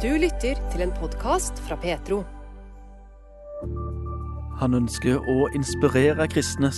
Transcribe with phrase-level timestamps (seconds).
[0.00, 2.22] Du lytter til en podkast fra Petro.
[4.56, 6.70] Han ønsker å inspirere kristne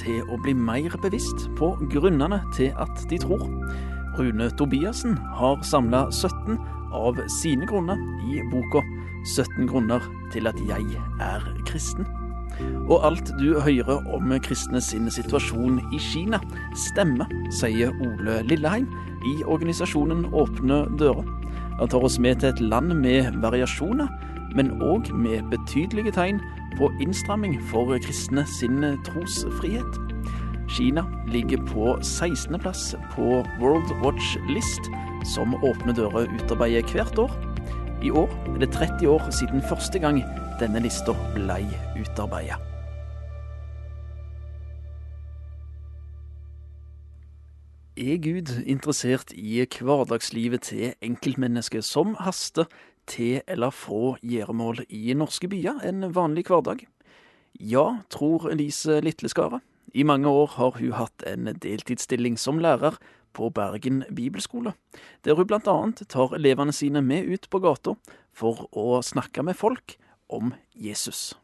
[0.00, 3.44] til å bli mer bevisst på grunnene til at de tror.
[4.16, 6.56] Rune Tobiassen har samla 17
[6.96, 8.00] av sine grunner
[8.32, 8.80] i boka
[9.28, 12.08] 17 grunner til at jeg er kristen.
[12.88, 16.40] Og alt du hører om kristne sin situasjon i Kina,
[16.88, 17.28] stemmer,
[17.60, 18.88] sier Ole Lilleheim
[19.28, 21.28] i organisasjonen Åpne dører.
[21.80, 24.08] Han tar oss med til et land med variasjoner,
[24.52, 26.40] men òg med betydelige tegn
[26.76, 30.00] på innstramming for kristne sin trosfrihet.
[30.70, 34.92] Kina ligger på 16.-plass på World Watch List,
[35.34, 37.32] som Åpne dører utarbeider hvert år.
[38.04, 40.20] I år er det 30 år siden første gang
[40.60, 41.62] denne lista ble
[41.96, 42.60] utarbeida.
[48.00, 52.64] Er Gud interessert i hverdagslivet til enkeltmennesket som haster
[53.10, 56.86] til eller fra gjøremål i norske byer en vanlig hverdag?
[57.60, 59.60] Ja, tror Elise Litleskaret.
[59.92, 62.96] I mange år har hun hatt en deltidsstilling som lærer
[63.36, 64.72] på Bergen bibelskole,
[65.24, 67.98] der hun annet tar elevene sine med ut på gata
[68.32, 69.98] for å snakke med folk
[70.30, 71.34] om Jesus.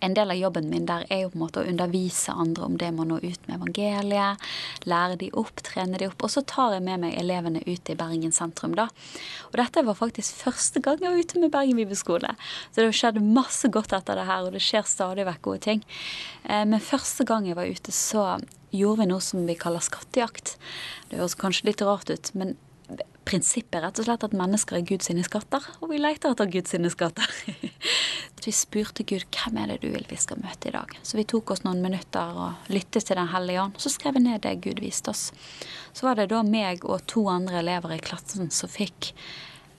[0.00, 2.76] En del av jobben min der er jo på en måte å undervise andre om
[2.78, 4.44] det å nå ut med evangeliet.
[4.86, 6.22] Lære de opp, trene de opp.
[6.22, 8.86] Og så tar jeg med meg elevene ut i Bergen sentrum, da.
[9.50, 12.34] Og dette var faktisk første gang jeg var ute med Bergen bibelskole.
[12.70, 15.64] Så det har skjedd masse godt etter det her, og det skjer stadig vekk gode
[15.66, 15.82] ting.
[16.44, 18.30] Eh, men første gang jeg var ute, så
[18.70, 20.56] gjorde vi noe som vi kaller skattejakt.
[21.10, 22.54] Det høres kanskje litt rart ut, men
[23.28, 26.72] prinsippet er rett og slett at mennesker er Guds skatter, og vi leter etter Guds
[26.94, 27.34] skatter.
[28.48, 30.94] vi spurte Gud hvem er det du vil vi skal møte i dag.
[31.04, 33.76] Så vi tok oss noen minutter og lyttet til Den hellige ånd.
[33.76, 35.26] Så skrev vi ned det Gud viste oss.
[35.92, 39.10] Så var det da meg og to andre elever i klassen som fikk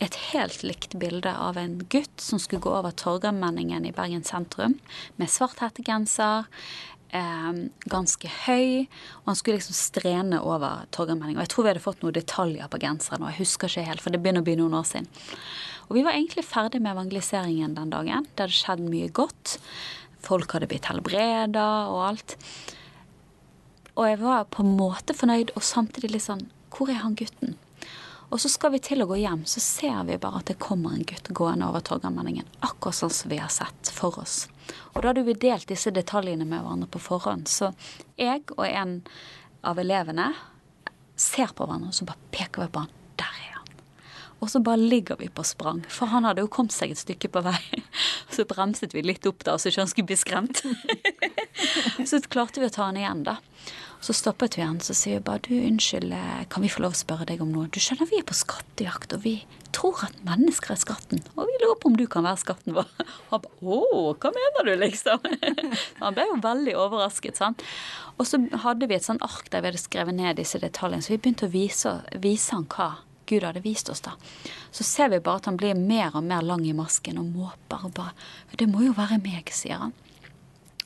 [0.06, 4.78] et helt likt bilde av en gutt som skulle gå over Torgallmenningen i Bergen sentrum
[5.17, 6.45] med svart hettegenser,
[7.09, 7.50] eh,
[7.90, 8.86] ganske høy,
[9.24, 11.41] og han skulle liksom strene over Torgallmenningen.
[11.41, 14.13] Jeg tror vi hadde fått noen detaljer på genseren, og jeg husker ikke helt, for
[14.13, 15.09] det begynner å bli noen år siden.
[15.89, 18.27] Og vi var egentlig ferdig med evangeliseringen den dagen.
[18.35, 19.57] Det hadde skjedd mye godt.
[20.22, 22.35] Folk hadde blitt helbreda og alt.
[23.95, 27.57] Og jeg var på en måte fornøyd, og samtidig litt sånn Hvor er han gutten?
[28.29, 30.94] Og så skal vi til å gå hjem, så ser vi bare at det kommer
[30.94, 32.45] en gutt gående over Torgallmenningen.
[32.61, 34.44] Akkurat sånn som vi har sett for oss.
[34.94, 37.50] Og da hadde vi delt disse detaljene med hverandre på forhånd.
[37.50, 37.71] Så
[38.21, 39.00] jeg og en
[39.66, 40.29] av elevene
[41.17, 42.94] ser på hverandre, og så bare peker vi på han.
[44.39, 47.31] Og så bare ligger vi på sprang, for han hadde jo kommet seg et stykke
[47.33, 47.59] på vei.
[48.33, 50.61] Så bremset vi litt opp da, så ikke han skulle bli skremt.
[52.09, 53.39] Så klarte vi å ta han igjen, da.
[54.00, 56.94] Så stoppet vi han, så sier vi bare du, unnskyld, eh, kan vi få lov
[56.95, 57.67] å spørre deg om noe?
[57.67, 59.33] Du skjønner, vi er på skattejakt, og vi
[59.75, 61.19] tror at mennesker er skatten.
[61.35, 62.88] Og vi lurer på om du kan være skatten vår.
[63.33, 65.27] Han bare å, hva mener du, liksom?
[66.00, 67.66] Han ble jo veldig overrasket, sant.
[68.16, 71.17] Og så hadde vi et sånt ark der vi hadde skrevet ned disse detaljene, så
[71.17, 72.94] vi begynte å vise, vise han hva
[73.29, 74.16] Gud hadde vist oss, da.
[74.72, 77.85] Så ser vi bare at han blir mer og mer lang i masken og måper
[77.88, 78.13] og bare
[78.57, 79.94] Det må jo være meg, sier han.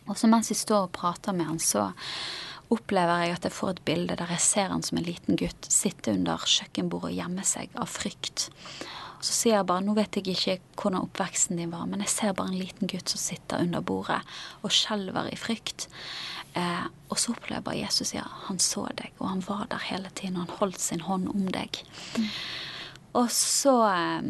[0.07, 1.91] Og så mens vi står og prater med han, så
[2.73, 5.69] opplever jeg at jeg får et bilde der jeg ser han som en liten gutt
[5.71, 8.49] sitte under kjøkkenbordet og gjemme seg av frykt.
[9.23, 12.35] Så sier jeg bare nå vet jeg ikke hvordan oppveksten din var, men jeg ser
[12.35, 14.19] bare en liten gutt som sitter under bordet
[14.61, 15.87] og skjelver i frykt.
[16.59, 19.87] Eh, og så opplever jeg bare Jesus sier han så deg, og han var der
[19.87, 21.79] hele tiden, og han holdt sin hånd om deg.
[22.17, 22.27] Mm.
[23.23, 24.27] Og så eh,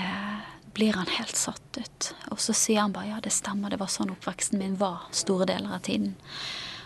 [0.00, 0.42] eh,
[0.74, 2.12] blir han helt satt ut.
[2.32, 5.48] Og så sier han bare ja, det stemmer, det var sånn oppveksten min var store
[5.52, 6.14] deler av tiden.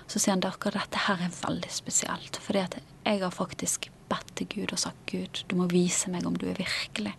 [0.07, 2.41] Så sier han dere, dette her er veldig spesielt.
[2.43, 6.27] Fordi at jeg har faktisk bedt til Gud og sagt Gud, du må vise meg
[6.29, 7.15] om du er virkelig.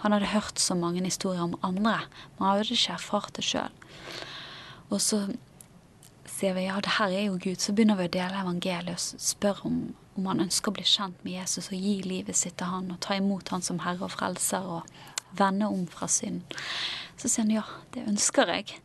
[0.00, 2.00] Han hadde hørt så mange historier om andre,
[2.36, 3.80] men han hadde ikke erfart det sjøl.
[4.90, 5.26] Og så
[6.30, 7.60] sier vi ja, det her er jo Gud.
[7.60, 9.80] Så begynner vi å dele evangeliet og spørre om,
[10.16, 13.00] om han ønsker å bli kjent med Jesus og gi livet sitt til han og
[13.04, 14.88] ta imot han som herre og frelser og
[15.36, 16.56] vende om fra synd.
[17.20, 18.80] Så sier han ja, det ønsker jeg.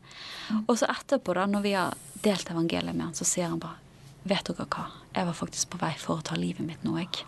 [0.66, 3.82] Og så etterpå, da, når vi har delt evangeliet med han, så sier han bare
[4.26, 4.88] Vet dere hva?
[5.14, 7.28] Jeg var faktisk på vei for å ta livet mitt nå, jeg.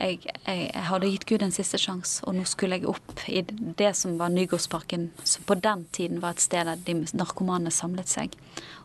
[0.00, 3.42] Jeg, jeg, jeg, hadde gitt Gud en siste sjanse, og nå skulle jeg opp i
[3.44, 8.08] det som var Nygårdsparken, som på den tiden var et sted der de narkomane samlet
[8.08, 8.34] seg.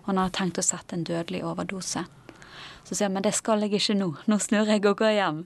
[0.04, 2.04] Og han hadde tenkt å sette en dødelig overdose.
[2.86, 4.12] Så sier han men det skal jeg ikke nå.
[4.30, 5.40] Nå snur jeg og går hjem.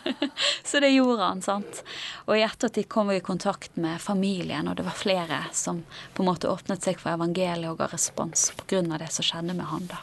[0.68, 1.80] så det gjorde han, sant.
[2.26, 5.80] Og i ettertid kom vi i kontakt med familien, og det var flere som
[6.12, 8.82] på en måte åpnet seg for evangeliet og ga respons pga.
[9.00, 10.02] det som skjedde med han da.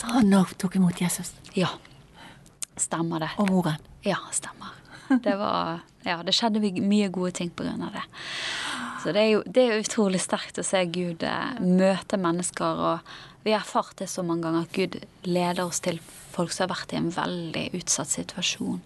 [0.00, 1.36] Så han tok imot Jesus?
[1.54, 1.70] Ja.
[2.82, 3.30] Stemmer det.
[3.38, 3.82] Og moren?
[4.06, 4.74] Ja, stemmer.
[5.08, 8.04] Det var Ja, det skjedde mye gode ting på grunn av det.
[9.02, 13.44] Så det er jo det er utrolig sterkt å se Gud eh, møte mennesker, og
[13.44, 14.96] vi har erfart det så mange ganger at Gud
[15.28, 16.00] leder oss til
[16.34, 18.80] folk som har vært i en veldig utsatt situasjon.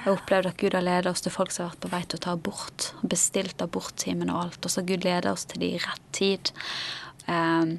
[0.00, 2.00] Jeg har opplevd at Gud har ledet oss til folk som har vært på vei
[2.06, 2.86] til å ta abort.
[3.04, 4.60] Bestilt aborttimen og alt.
[4.64, 6.52] Og så har Gud ledet oss til det i rett tid.
[7.26, 7.74] Um,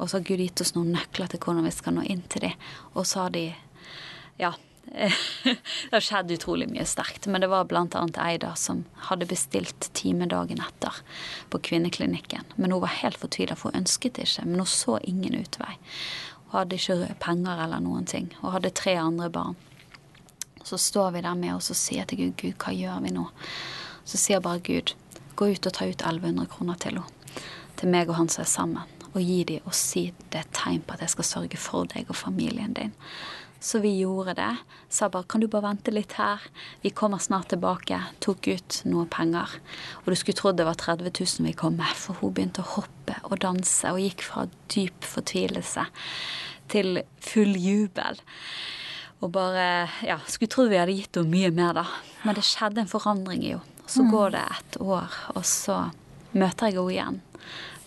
[0.00, 2.48] og så har Gud gitt oss noen nøkler til hvordan vi skal nå inn til
[2.48, 2.66] dem.
[2.94, 3.46] Og så har de
[4.40, 4.54] Ja.
[5.42, 7.26] det har skjedd utrolig mye sterkt.
[7.30, 7.86] Men det var bl.a.
[8.24, 11.02] Eida som hadde bestilt time dagen etter
[11.50, 12.54] på kvinneklinikken.
[12.56, 14.46] Men hun var helt fortvila, for hun ønsket det ikke.
[14.48, 15.76] Men hun så ingen utvei.
[16.50, 18.32] Hun hadde ikke penger eller noen ting.
[18.42, 19.58] Og hadde tre andre barn.
[20.64, 23.28] Så står vi der med oss og sier til Gud, Gud, hva gjør vi nå?
[24.04, 24.92] Så sier bare Gud,
[25.38, 27.16] gå ut og ta ut 1100 kroner til henne.
[27.80, 30.82] Til meg og han som er sammen og gi dem og si det er tegn
[30.86, 32.92] på at jeg skal sørge for deg og familien din.
[33.60, 34.56] Så vi gjorde det.
[34.88, 36.40] Sa bare kan du bare vente litt her,
[36.80, 37.98] vi kommer snart tilbake.
[38.24, 39.58] Tok ut noe penger.
[40.00, 42.72] Og du skulle trodd det var 30 000 vi kom med, for hun begynte å
[42.78, 45.84] hoppe og danse og gikk fra dyp fortvilelse
[46.72, 48.20] til full jubel.
[49.20, 51.84] Og bare Ja, skulle trodd vi hadde gitt henne mye mer, da.
[52.24, 53.76] Men det skjedde en forandring i henne.
[53.90, 55.90] Så går det et år, og så
[56.30, 57.16] møter jeg henne igjen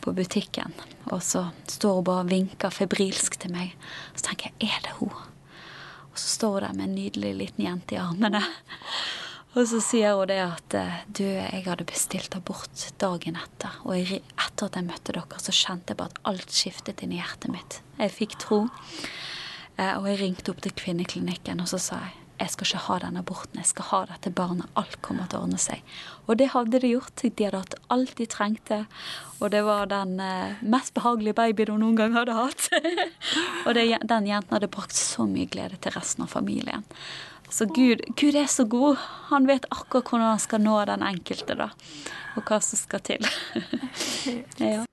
[0.04, 0.74] på butikken.
[1.10, 3.72] Og så står hun bare og vinker febrilsk til meg.
[4.12, 5.14] Så tenker jeg, er det hun?
[6.14, 8.44] Og så står hun der med en nydelig liten jente i armene.
[9.54, 10.76] Og så sier hun det at
[11.14, 13.76] du, jeg hadde bestilt abort dagen etter.
[13.86, 17.20] Og etter at jeg møtte dere, så kjente jeg bare at alt skiftet inn i
[17.20, 17.78] hjertet mitt.
[18.00, 18.64] Jeg fikk tro.
[19.78, 23.20] Og jeg ringte opp til kvinneklinikken, og så sa jeg jeg skal ikke ha den
[23.20, 24.68] aborten, jeg skal ha dette barnet.
[24.80, 25.84] Alt kommer til å ordne seg.
[26.28, 27.24] Og det hadde de gjort.
[27.24, 28.80] De hadde hatt alt de trengte.
[29.40, 32.68] Og det var den eh, mest behagelige babyen hun noen gang hadde hatt.
[33.66, 36.84] og det, den jenten hadde brakt så mye glede til resten av familien.
[37.54, 39.00] Så Gud, Gud er så god.
[39.30, 41.70] Han vet akkurat hvordan han skal nå den enkelte, da.
[42.36, 43.30] Og hva som skal til.
[44.60, 44.84] ja.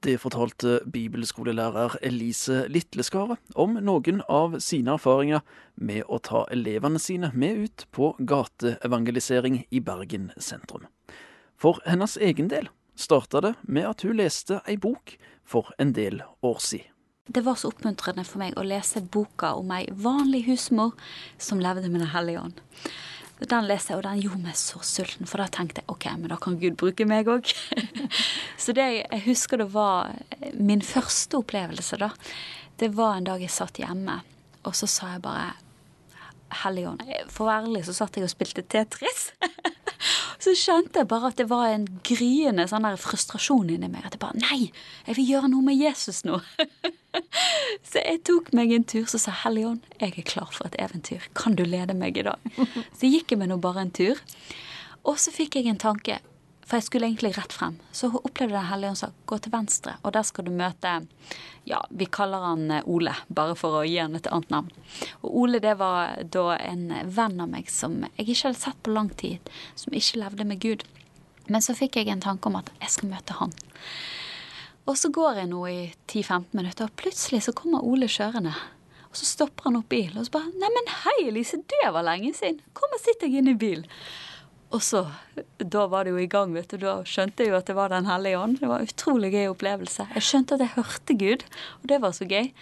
[0.00, 5.42] Det fortalte bibelskolelærer Elise Litleskaret om noen av sine erfaringer
[5.76, 10.86] med å ta elevene sine med ut på gateevangelisering i Bergen sentrum.
[11.60, 16.22] For hennes egen del starta det med at hun leste ei bok for en del
[16.40, 16.88] år siden.
[17.28, 20.96] Det var så oppmuntrende for meg å lese boka om ei vanlig husmor
[21.36, 22.64] som levde med Den hellige ånd.
[23.48, 26.28] Den leser jeg, og den gjorde meg så sulten, for da tenkte jeg OK, men
[26.32, 27.48] da kan Gud bruke meg òg.
[28.62, 30.12] så det jeg husker det var
[30.58, 32.10] min første opplevelse, da.
[32.80, 34.20] Det var en dag jeg satt hjemme,
[34.64, 35.50] og så sa jeg bare
[36.60, 37.04] Helligånd.
[37.30, 39.28] For å være ærlig så satt jeg og spilte Tetris.
[40.42, 44.08] så skjønte jeg bare at det var en gryende sånn der frustrasjon inni meg.
[44.08, 44.72] At jeg bare Nei,
[45.06, 46.40] jeg vil gjøre noe med Jesus nå.
[47.90, 51.26] så jeg tok meg en tur så sa Helligånd, jeg er klar for et eventyr.
[51.38, 52.50] Kan du lede meg i dag?
[52.98, 54.20] Så gikk jeg med nå bare en tur.
[55.08, 56.18] Og så fikk jeg en tanke.
[56.70, 57.80] For jeg skulle egentlig rett frem.
[57.90, 60.92] Så opplevde jeg hellige ånd sa gå til venstre, og der skal du møte
[61.66, 64.70] Ja, vi kaller han eh, Ole, bare for å gi han et annet navn.
[65.24, 68.94] Og Ole det var da en venn av meg som jeg ikke hadde sett på
[68.94, 70.86] lang tid, som ikke levde med Gud.
[71.50, 73.54] Men så fikk jeg en tanke om at jeg skal møte han.
[74.88, 78.54] Og så går jeg nå i 10-15 minutter, og plutselig så kommer Ole kjørende.
[79.10, 82.32] Og så stopper han opp bilen og så bare 'Neimen, hei, Elise, det var lenge
[82.34, 82.60] siden.
[82.72, 83.90] Kom og sitt deg inn i bilen.'
[84.70, 85.00] Og så,
[85.58, 86.76] da var det jo i gang, vet du.
[86.78, 88.60] Da skjønte jeg jo at det var Den hellige ånd.
[88.60, 90.06] Det var en utrolig gøy opplevelse.
[90.14, 91.42] Jeg skjønte at jeg hørte Gud,
[91.82, 92.52] og det var så gøy.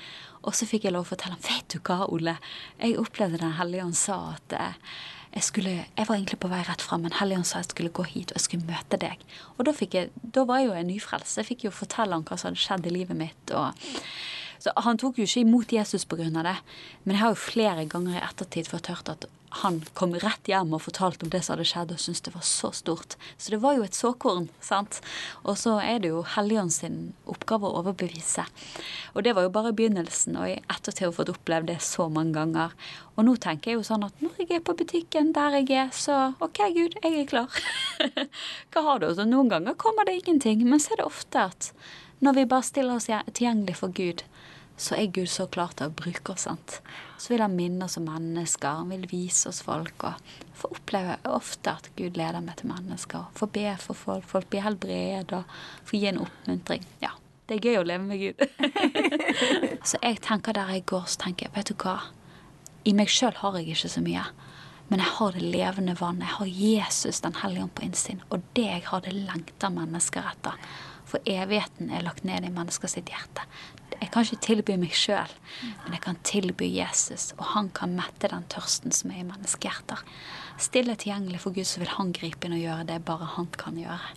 [0.41, 2.39] Og så fikk jeg lov å fortelle ham Vet du hva, Ole?
[2.81, 4.97] Jeg opplevde Den hellige ånd sa at eh,
[5.35, 8.07] jeg, skulle, jeg var egentlig på vei rett fram, men Helligånd sa jeg skulle gå
[8.09, 9.23] hit og jeg skulle møte deg.
[9.57, 11.41] Og da, jeg, da var jeg jo en nyfrelse.
[11.41, 13.53] Jeg fikk jo fortelle om hva som hadde skjedd i livet mitt.
[13.53, 13.77] og
[14.59, 16.29] så Han tok jo ikke imot Jesus pga.
[16.31, 16.57] det,
[17.05, 20.75] men jeg har jo flere ganger i ettertid fått hørt at han kom rett hjem
[20.77, 23.17] og fortalte om det som hadde skjedd, og syntes det var så stort.
[23.41, 24.49] Så det var jo et såkorn.
[24.61, 25.01] sant?
[25.45, 28.45] Og så er det jo Helligånd sin oppgave å overbevise.
[29.15, 32.09] Og det var jo bare begynnelsen, og i ettertid har jeg fått opplevd det så
[32.13, 32.77] mange ganger.
[33.17, 35.93] Og nå tenker jeg jo sånn at når jeg er på butikken der jeg er,
[35.97, 37.63] så OK, Gud, jeg er klar.
[38.73, 39.09] Hva har du?
[39.15, 41.73] Så noen ganger kommer det ingenting, men så er det ofte at
[42.21, 44.25] når vi bare stiller oss tilgjengelig for Gud,
[44.79, 46.47] så er Gud så klar til å bruke oss.
[46.47, 46.79] sant?
[47.19, 50.05] Så vil han minne oss om mennesker, han vil vise oss folk.
[50.07, 50.13] og
[50.55, 53.27] Få oppleve ofte at Gud leder meg til mennesker.
[53.35, 55.43] Få be for folk, folk blir helbredet,
[55.85, 56.87] få gi en oppmuntring.
[57.03, 57.17] Ja,
[57.49, 58.45] det er gøy å leve med Gud.
[59.89, 61.99] så jeg tenker der jeg går, så tenker jeg, vet du hva?
[62.87, 64.29] I meg sjøl har jeg ikke så mye.
[64.89, 66.25] Men jeg har det levende vannet.
[66.25, 68.23] Jeg har Jesus, Den hellige ånd, på innsiden.
[68.31, 70.71] Og det jeg har, det lengter mennesker etter.
[71.09, 73.45] For evigheten er lagt ned i menneskers hjerte.
[73.99, 75.33] Jeg kan ikke tilby meg sjøl,
[75.85, 77.33] men jeg kan tilby Jesus.
[77.39, 80.05] Og han kan mette den tørsten som er i menneskehjerter.
[80.59, 83.79] stille tilgjengelig for Gud, så vil han gripe inn og gjøre det bare han kan
[83.79, 84.15] gjøre.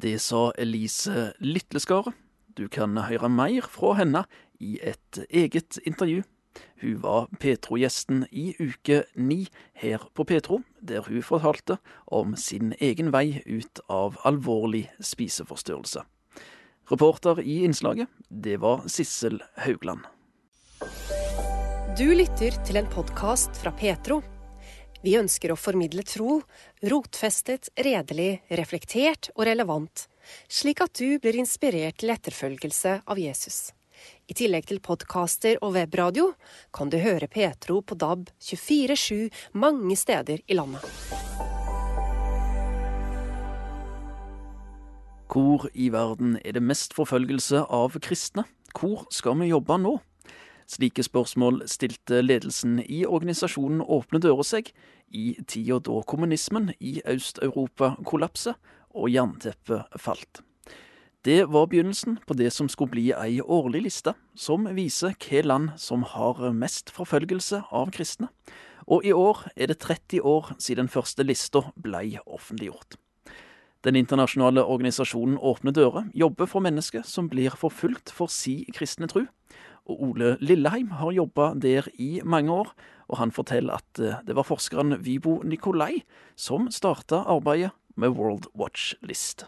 [0.00, 2.14] Det sa Elise Litleskaret.
[2.56, 4.24] Du kan høre mer fra henne
[4.60, 6.22] i et eget intervju.
[6.80, 13.12] Hun var Petro-gjesten i uke ni her på Petro, der hun fortalte om sin egen
[13.12, 16.02] vei ut av alvorlig spiseforstyrrelse.
[16.90, 20.00] Reporter i innslaget, det var Sissel Haugland.
[21.98, 24.18] Du lytter til en podkast fra Petro.
[25.04, 26.40] Vi ønsker å formidle tro,
[26.82, 30.08] rotfestet, redelig, reflektert og relevant,
[30.50, 33.70] slik at du blir inspirert til etterfølgelse av Jesus.
[34.26, 36.32] I tillegg til podkaster og webradio
[36.74, 41.59] kan du høre Petro på DAB 24-7 mange steder i landet.
[45.30, 48.42] Hvor i verden er det mest forfølgelse av kristne?
[48.74, 49.92] Hvor skal vi jobbe nå?
[50.66, 54.72] Slike spørsmål stilte ledelsen i organisasjonen Åpne dører seg
[55.14, 58.58] i tida da kommunismen i Øst-Europa kollapset
[58.90, 60.40] og jernteppet falt.
[61.22, 65.76] Det var begynnelsen på det som skulle bli ei årlig liste som viser hvilke land
[65.78, 68.32] som har mest forfølgelse av kristne.
[68.90, 72.98] Og i år er det 30 år siden den første lista blei offentliggjort.
[73.80, 79.22] Den internasjonale organisasjonen Åpne dører jobber for mennesker som blir forfulgt for si kristne tru,
[79.88, 82.74] og Ole Lilleheim har jobba der i mange år,
[83.08, 86.02] og han forteller at eh, det var forskeren Vibo Nikolai
[86.36, 89.46] som starta arbeidet med World Watch List.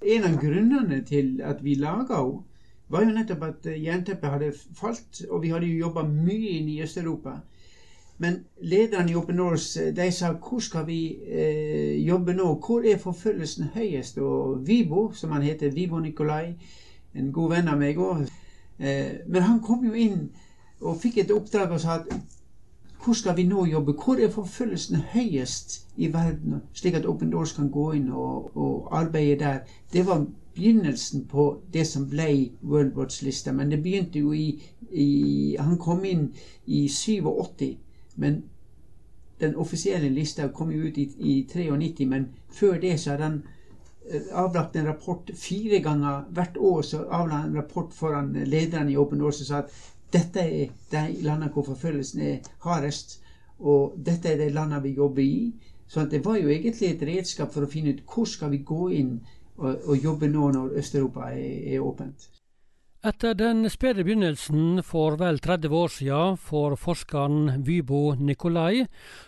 [0.00, 2.46] En av grunnene til at vi laga henne,
[2.90, 6.80] var jo nettopp at jernteppet hadde falt, og vi hadde jo jobba mye inn i
[6.82, 7.36] Øst-Europa.
[8.20, 12.52] Men lederne i Open Norse eh, de sa hvor skal vi eh, jobbe nå?
[12.60, 14.18] Hvor er forfølgelsen høyest?
[14.18, 16.54] Og Vibo, som han heter, Vibo Nikolai,
[17.14, 18.28] en god venn av meg òg,
[18.80, 20.30] Eh, men han kom jo inn
[20.80, 22.12] og fikk et oppdrag og sa at
[23.00, 23.92] hvor skal vi nå jobbe?
[23.92, 26.62] Hvor er forfølgelsen høyest i verden?
[26.72, 29.60] Slik at Open Doors kan gå inn og, og arbeide der.
[29.92, 33.52] Det var begynnelsen på det som ble World Watch-lista.
[33.52, 34.60] Men det begynte jo i,
[34.90, 36.28] i, Han kom inn
[36.66, 37.76] i 87.
[38.20, 38.42] Men
[39.40, 42.06] den offisielle lista kom jo ut i, i 93.
[42.08, 43.40] Men før det så har han
[44.12, 46.82] Eh, avlagt en rapport fire ganger hvert år.
[46.82, 49.74] Så avla han en rapport foran lederen i Open Doors og sa at
[50.12, 53.20] dette er de landene hvor forfølgelsen er hardest,
[53.58, 55.52] og dette er de landene vi jobber i.
[55.86, 58.88] Så det var jo egentlig et redskap for å finne ut hvor skal vi gå
[58.98, 59.20] inn
[59.56, 62.28] og, og jobbe nå når Øst-Europa er, er åpent.
[63.00, 68.82] Etter den spede begynnelsen for vel 30 år siden for forskeren Vybo Nikolai,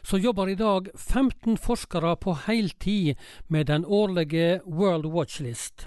[0.05, 3.17] så jobber i dag 15 forskere på heltid
[3.49, 5.87] med den årlige World Watch List.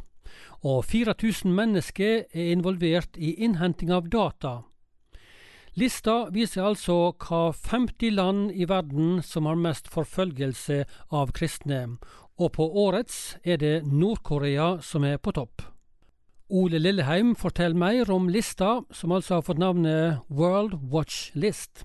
[0.65, 4.55] Og 4000 mennesker er involvert i innhenting av data.
[5.77, 10.81] Lista viser altså hva 50 land i verden som har mest forfølgelse
[11.13, 11.99] av kristne,
[12.41, 15.74] og på årets er det Nord-Korea som er på topp.
[16.49, 21.81] Ole Lilleheim forteller mer om lista, som altså har fått navnet World Watch List.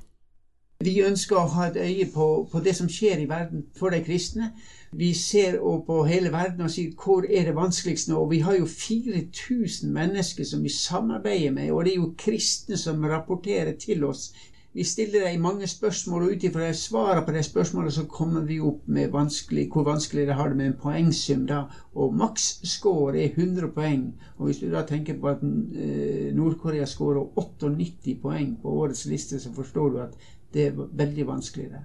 [0.85, 4.02] Vi ønsker å ha et øye på, på, det som skjer i verden for de
[4.05, 4.50] kristne.
[4.97, 8.17] Vi ser på hele verden og sier hvor er det vanskeligst nå.
[8.21, 12.81] Og vi har jo 4000 mennesker som vi samarbeider med, og det er jo kristne
[12.81, 14.31] som rapporterer til oss
[14.73, 18.61] vi stiller deg mange spørsmål, og ut ifra svarene på de spørsmålene så kommer vi
[18.62, 21.47] opp med vanskelig, hvor vanskelig det har det med en poengsum.
[21.47, 24.15] da, Og maksscore er 100 poeng.
[24.39, 29.41] Og hvis du da tenker på at eh, Nord-Korea skårer 98 poeng på årets liste,
[29.41, 30.15] så forstår du at
[30.55, 31.71] det er veldig vanskelig.
[31.71, 31.85] det.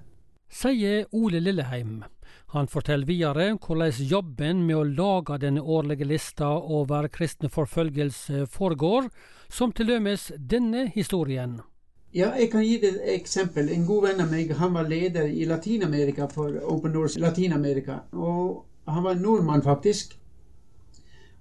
[0.49, 2.03] Sier Ole Lilleheim.
[2.53, 9.09] Han forteller videre hvordan jobben med å lage denne årlige lista over kristne forfølgelse foregår,
[9.49, 11.63] som til dømes denne historien.
[12.15, 13.67] Ja, jeg kan gi deg et eksempel.
[13.75, 17.97] En god venn av meg han var leder i Latin-Amerika for Open Doors Latin-Amerika.
[18.13, 20.15] Og han var en nordmann, faktisk.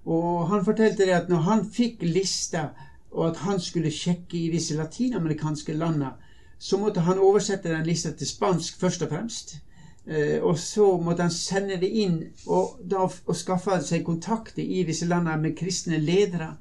[0.03, 2.65] Og han fortalte det at når han fikk lista,
[3.11, 6.11] og at han skulle sjekke i disse latinamerikanske landene,
[6.59, 9.57] så måtte han oversette den lista til spansk først og fremst.
[10.05, 14.83] Eh, og så måtte han sende det inn og, da, og skaffe seg kontakter i
[14.83, 16.57] disse landene med kristne ledere.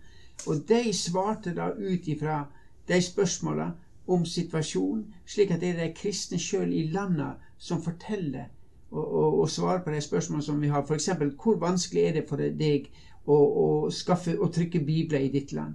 [0.47, 2.45] Og de svarte da ut ifra
[2.87, 3.73] de spørsmåla
[4.07, 8.51] om situasjonen, slik at det er de kristne sjøl i landet som forteller
[8.91, 10.85] og, og, og, svarer på de spørsmålene som vi har.
[10.85, 11.09] F.eks.:
[11.43, 12.91] Hvor vanskelig er det for deg
[13.27, 15.75] å, å skaffe og trykke bibler i ditt land?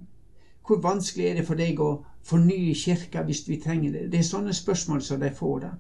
[0.67, 1.89] Hvor vanskelig er det for deg å
[2.23, 4.11] fornye kirka hvis vi trenger det?
[4.11, 5.59] Det er sånne spørsmål som de får.
[5.59, 5.71] da.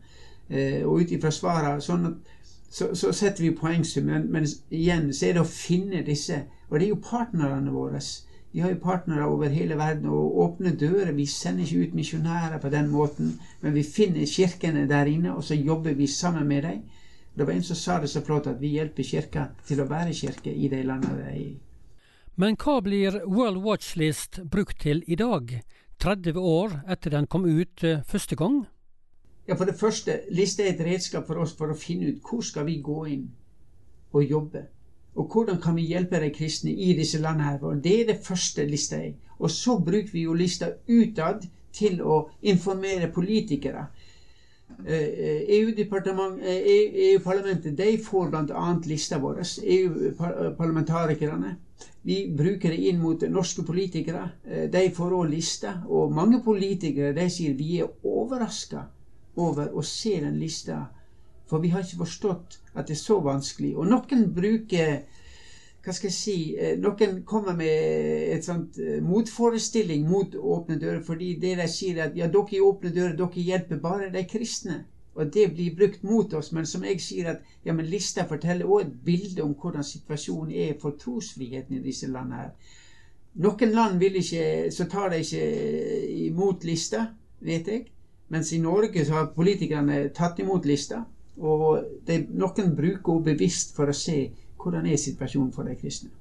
[0.49, 2.15] Eh, og ut ifra svarene sånn
[2.69, 4.05] så, så, setter vi poengsum.
[4.05, 8.01] Men, men igjen så er det å finne disse Og det er jo partnerne våre
[8.51, 11.11] Vi har jo partnere over hele verden og åpne dører.
[11.11, 15.43] Vi sender ikke ut misjonærer på den måten, men vi finner kirkene der inne, og
[15.43, 16.81] så jobber vi sammen med dem.
[17.37, 20.13] Det var en som sa det så flott, at vi hjelper kirka til å være
[20.13, 21.51] kirke i de landene de er i.
[22.35, 25.61] Men hva blir World Watch List brukt til i dag,
[25.99, 28.65] 30 år etter den kom ut eh, første gang?
[29.47, 32.41] Ja, For det første, liste er et redskap for oss for å finne ut hvor
[32.45, 33.25] skal vi gå inn
[34.13, 34.65] og jobbe.
[35.19, 37.63] Og hvordan kan vi hjelpe de kristne i disse landene her?
[37.69, 39.13] Og det er det første lista er.
[39.39, 41.43] Og så bruker vi jo lista utad
[41.79, 42.19] til å
[42.53, 43.85] informere politikere.
[44.85, 48.67] EU-parlamentet eh, EU e de får bl.a.
[48.87, 49.41] lista vår,
[49.77, 51.55] EU-parlamentarikerne.
[52.07, 54.23] Vi bruker det inn mot norske politikere.
[54.47, 55.73] Eh, de får òg lista.
[55.87, 58.85] Og mange politikere de sier vi er overraska
[59.39, 60.85] over å se den lista
[61.49, 63.73] for vi har ikke forstått at det er så vanskelig.
[63.77, 65.01] Og noen bruker
[65.79, 71.01] hva skal jeg si, eh, Noen kommer med et sånt eh, motforestilling mot åpne dører,
[71.03, 74.83] fordi det de sier at ja, dere i åpne dører, dere hjelper bare de kristne.
[75.15, 76.51] Og det blir brukt mot oss.
[76.55, 80.51] Men som jeg sier, at ja, men lista forteller også et bilde om hvordan situasjonen
[80.53, 82.75] er for trosfriheten i disse landene her.
[83.39, 85.43] Noen land vil ikke, så tar de ikke
[86.27, 87.07] imot lista,
[87.39, 87.87] vet jeg.
[88.29, 91.03] Mens i Norge så har politikerne tatt imot lista.
[91.39, 94.29] Og de, noen bruker henne bevisst for å se
[94.59, 96.11] hvordan er situasjonen for de kristne.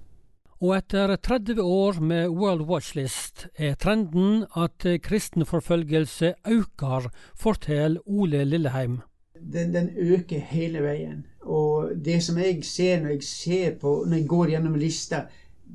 [0.59, 7.07] Og etter 30 år med World Watchlist er trenden at kristenforfølgelse øker,
[7.39, 8.99] forteller Ole Lilleheim.
[9.39, 11.27] Den, den, øker hele veien.
[11.41, 15.27] Og det som jeg ser når jeg ser på, når jeg går gjennom lista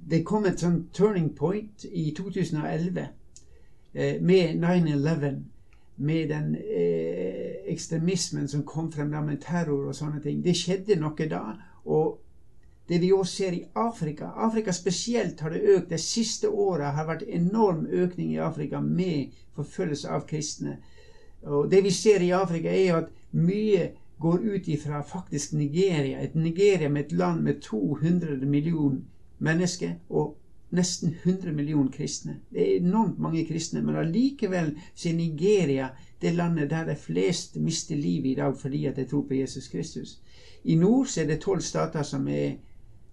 [0.10, 3.04] Det kom et sånn turning point i 2011
[3.94, 5.38] eh, med 9-11
[5.96, 10.42] med den eh, ekstremismen som kom frem da med terror og sånne ting.
[10.44, 11.44] Det skjedde noe da.
[11.86, 12.20] Og
[12.90, 15.90] det vi også ser i Afrika Afrika spesielt har det økt.
[15.90, 20.78] Det siste året har vært enorm økning i Afrika med forfølgelse av kristne.
[21.44, 26.22] Og det vi ser i Afrika, er at mye går ut ifra faktisk Nigeria.
[26.22, 29.02] Et Nigeria med et land med 200 millioner
[29.40, 29.92] mennesker.
[30.10, 30.38] og
[30.74, 32.40] nesten 100 millioner kristne.
[32.50, 34.72] Det er enormt mange kristne, men allikevel
[35.05, 35.90] er Nigeria
[36.22, 39.68] det landet der de fleste mister livet i dag fordi at de tror på Jesus
[39.68, 40.20] Kristus.
[40.64, 42.55] I nord så er det tolv stater som er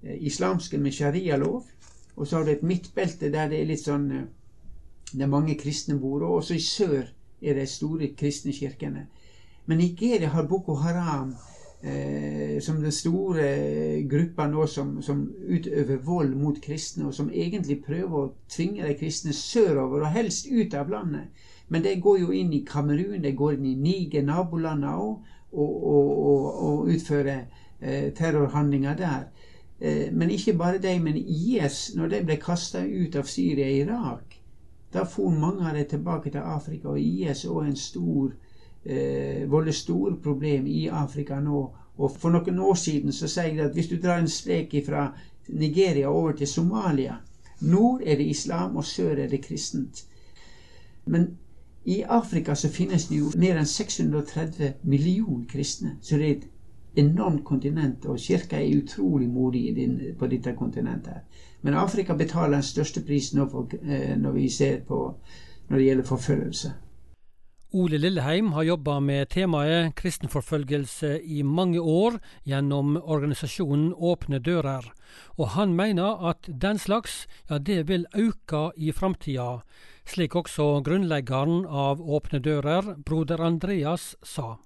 [0.02, 1.64] eh, islamske med sharia-lov.
[2.16, 4.26] Og så har du et midtbelte der det er litt sånn eh,
[5.12, 6.22] der mange kristne bor.
[6.22, 7.02] Og også i sør
[7.42, 9.06] er det store kristne kirkene.
[9.66, 11.34] Men Nigeria har Boko Haram
[11.82, 17.80] eh, som den store gruppa nå som, som, utøver vold mot kristne, og som egentlig
[17.84, 21.30] prøver å tvinge de kristne sørover, og helst ut av landet.
[21.68, 25.70] Men det går jo inn i Kamerun, det går inn i Niger, nabolandene òg, og,
[25.92, 27.46] og, og, og utfører
[27.80, 29.24] eh, terrorhandlinger der.
[29.80, 33.80] Eh, men ikke bare de, men IS, når de ble kasta ut av Syria og
[33.86, 34.36] Irak,
[34.90, 38.49] da for mange av dem tilbake til Afrika, og IS òg en stor eh,
[39.50, 41.58] volder store problem i Afrika nå.
[42.00, 45.10] Og For noen år siden så sier jeg at hvis du drar en strek fra
[45.48, 47.18] Nigeria over til Somalia
[47.60, 50.04] Nord er det islam, og sør er det kristent.
[51.04, 51.36] Men
[51.84, 55.96] i Afrika så finnes det jo mer enn 630 millioner kristne.
[56.00, 56.48] Så det er et
[56.96, 61.20] enormt kontinent, og kirka er utrolig modig på dette kontinentet.
[61.62, 65.14] Men Afrika betaler den største prisen eh, når vi ser på
[65.68, 66.72] når det gjelder forfølgelse.
[67.72, 74.88] Ole Lilleheim har jobba med temaet kristenforfølgelse i mange år gjennom organisasjonen Åpne dører,
[75.38, 79.60] og han mener at den slags, ja det vil øke i framtida,
[80.02, 84.56] slik også grunnleggeren av Åpne dører, broder Andreas, sa.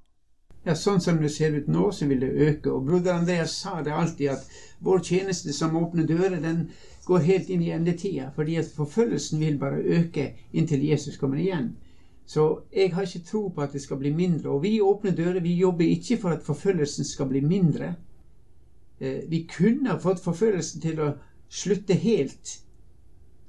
[0.64, 2.72] Ja, Sånn som det ser ut nå, så vil det øke.
[2.72, 4.48] Og broder Andreas sa det alltid, at
[4.80, 6.70] vår tjeneste som Åpne dører, den
[7.04, 11.74] går helt inn i endetida, fordi at forfølgelsen vil bare øke inntil Jesus kommer igjen.
[12.26, 14.50] Så jeg har ikke tro på at det skal bli mindre.
[14.50, 15.40] Og vi åpner dører.
[15.40, 17.94] Vi jobber ikke for at forfølgelsen skal bli mindre.
[19.00, 21.12] Eh, vi kunne ha fått forfølgelsen til å
[21.48, 22.60] slutte helt.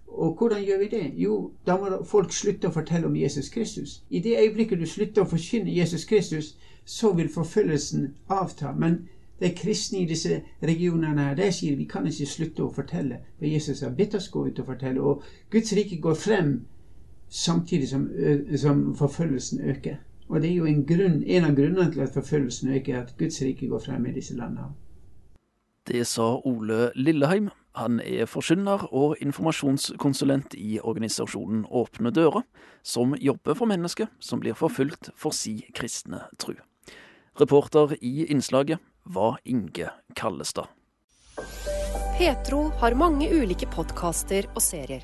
[0.08, 1.12] Og hvordan gjør vi det?
[1.16, 4.04] Jo, da må folk slutte å fortelle om Jesus Kristus.
[4.10, 8.72] I det øyeblikket du slutter å forkynne Jesus Kristus, så vil forfølgelsen avta.
[8.72, 9.08] Men
[9.40, 13.20] de kristne i disse regionene her, de sier vi kan ikke slutte å fortelle.
[13.40, 15.02] For Jesus har bedt oss gå ut og fortelle.
[15.02, 16.54] Og Guds rike går frem
[17.36, 18.10] samtidig som,
[18.58, 19.96] som, forfølgelsen øker.
[20.30, 23.42] Og det er jo en, grunn, en av grunnene til at forfølgelsen øker, at Guds
[23.42, 24.72] rike går frem i disse landene.
[25.88, 27.50] Det sa Ole Lilleheim.
[27.76, 32.42] Han er forkynner og informasjonskonsulent i organisasjonen Åpne dører,
[32.84, 36.56] som jobber for mennesker som blir forfulgt for si kristne tru.
[37.42, 40.72] Reporter i innslaget var Inge Kallestad.
[42.18, 45.04] Petro har mange ulike podkaster og serier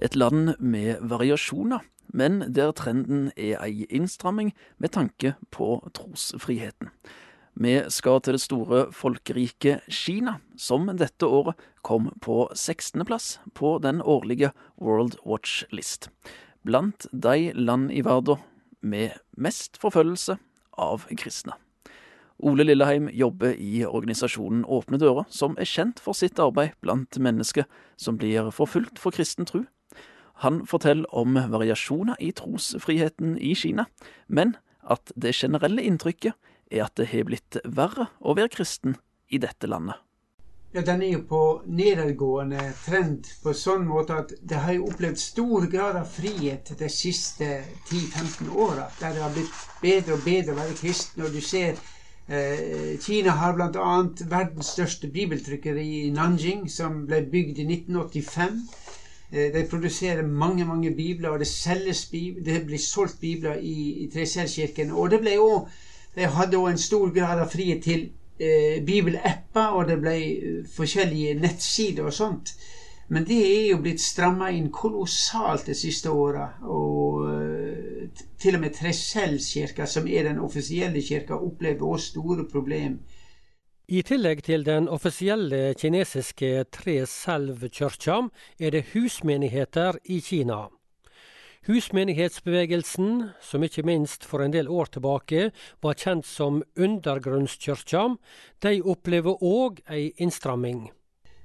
[0.00, 6.88] Et land med variasjoner, men der trenden er ei innstramming med tanke på trosfriheten.
[7.60, 14.00] Vi skal til det store folkerike Kina, som dette året kom på 16.-plass på den
[14.00, 16.08] årlige World Watch List.
[16.64, 18.40] Blant de land i verden
[18.80, 20.38] med mest forfølgelse
[20.78, 21.58] av kristne.
[22.40, 27.68] Ole Lilleheim jobber i organisasjonen Åpne dører, som er kjent for sitt arbeid blant mennesker
[28.00, 29.66] som blir forfulgt for kristen tro.
[30.40, 33.84] Han forteller om variasjoner i trosfriheten i Kina,
[34.26, 36.32] men at det generelle inntrykket
[36.72, 38.96] er at det har blitt verre å være kristen
[39.28, 40.00] i dette landet.
[40.72, 45.18] Ja, Den er jo på nedadgående trend på sånn måte at det har jo opplevd
[45.18, 47.48] stor grad av frihet de siste
[47.90, 48.86] 10-15 åra.
[49.00, 51.24] Der det har blitt bedre og bedre å være kristen.
[51.26, 51.74] Og du ser
[52.30, 53.96] eh, Kina har bl.a.
[54.30, 58.62] verdens største bibeltrykkeri i Nanjing, som ble bygd i 1985.
[59.32, 64.04] Eh, de produserer mange mange bibler, og det, selges bibler, det blir solgt bibler i,
[64.04, 64.90] i Treselskirken.
[64.90, 65.68] Og det ble også,
[66.16, 68.08] de hadde òg en stor grad av frihet til
[68.40, 72.54] eh, bibelapper, og det ble eh, forskjellige nettsider og sånt.
[73.10, 76.44] Men det er jo blitt stramma inn kolossalt de siste åra.
[76.62, 83.02] Og uh, til og med Treselskirka, som er den offisielle kirka, opplever også store problemer.
[83.90, 88.28] I tillegg til den offisielle kinesiske Tre Selv-kirka,
[88.60, 90.68] er det husmenigheter i Kina.
[91.66, 95.50] Husmenighetsbevegelsen, som ikke minst for en del år tilbake
[95.82, 98.04] var kjent som undergrunnskirka,
[98.62, 100.86] de opplever òg ei innstramming.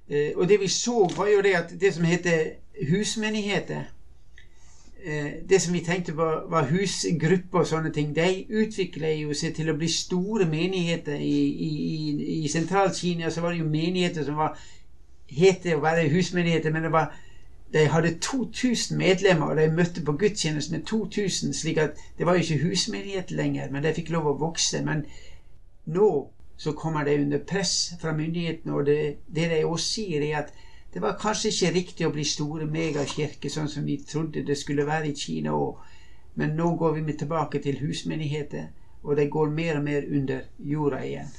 [0.05, 2.59] Eh, og det vi så, var jo det at det som heter
[2.91, 3.89] husmenigheter
[5.49, 9.69] Det som vi tenkte var, var husgrupper og sånne ting, de utvikla jo seg til
[9.69, 11.19] å bli store menigheter.
[11.21, 14.57] I, i, i Sentral-Kina så var det jo menigheter som var
[15.29, 17.13] het å være husmenigheter, men det var
[17.73, 22.37] de hadde 2000 medlemmer, og de møtte på gudstjeneste med 2000, slik at det var
[22.37, 24.79] jo ikke husmenighet lenger, men de fikk lov å vokse.
[24.85, 25.03] Men
[25.85, 26.09] nå
[26.57, 30.53] så kommer de under press fra myndighetene, og det, det de også sier, er at
[30.95, 34.85] det var kanskje ikke riktig å bli store megakirker, sånn som vi trodde det skulle
[34.87, 35.81] være i Kina òg.
[36.39, 38.69] Men nå går vi tilbake til husmenigheter,
[39.03, 41.33] og de går mer og mer under jorda igjen.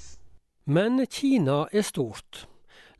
[0.69, 2.43] Men Kina er stort.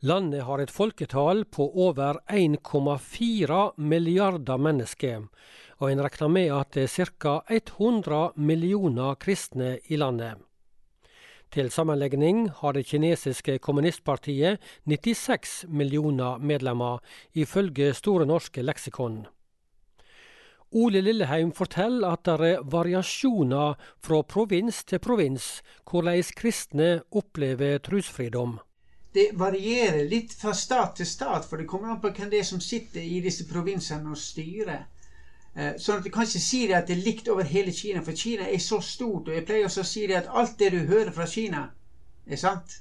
[0.01, 5.29] Landet har et folketall på over 1,4 milliarder mennesker,
[5.77, 7.37] og en regner med at det er ca.
[7.53, 10.41] 100 millioner kristne i landet.
[11.51, 16.99] Til sammenligning har det kinesiske kommunistpartiet 96 millioner medlemmer,
[17.33, 19.25] ifølge Store norske leksikon.
[20.71, 28.59] Ole Lilleheim forteller at det er variasjoner fra provins til provins hvordan kristne opplever trosfridom
[29.17, 32.49] det varierer litt fra stat til stat, for det kommer an på hvem det er
[32.49, 34.83] som sitter i disse provinsene og styrer.
[35.57, 38.03] Eh, sånn at du kan ikke si det at det er likt over hele Kina,
[38.05, 39.29] for Kina er så stort.
[39.29, 41.63] Og jeg pleier også å si det at alt det du hører fra Kina,
[42.27, 42.77] er sant.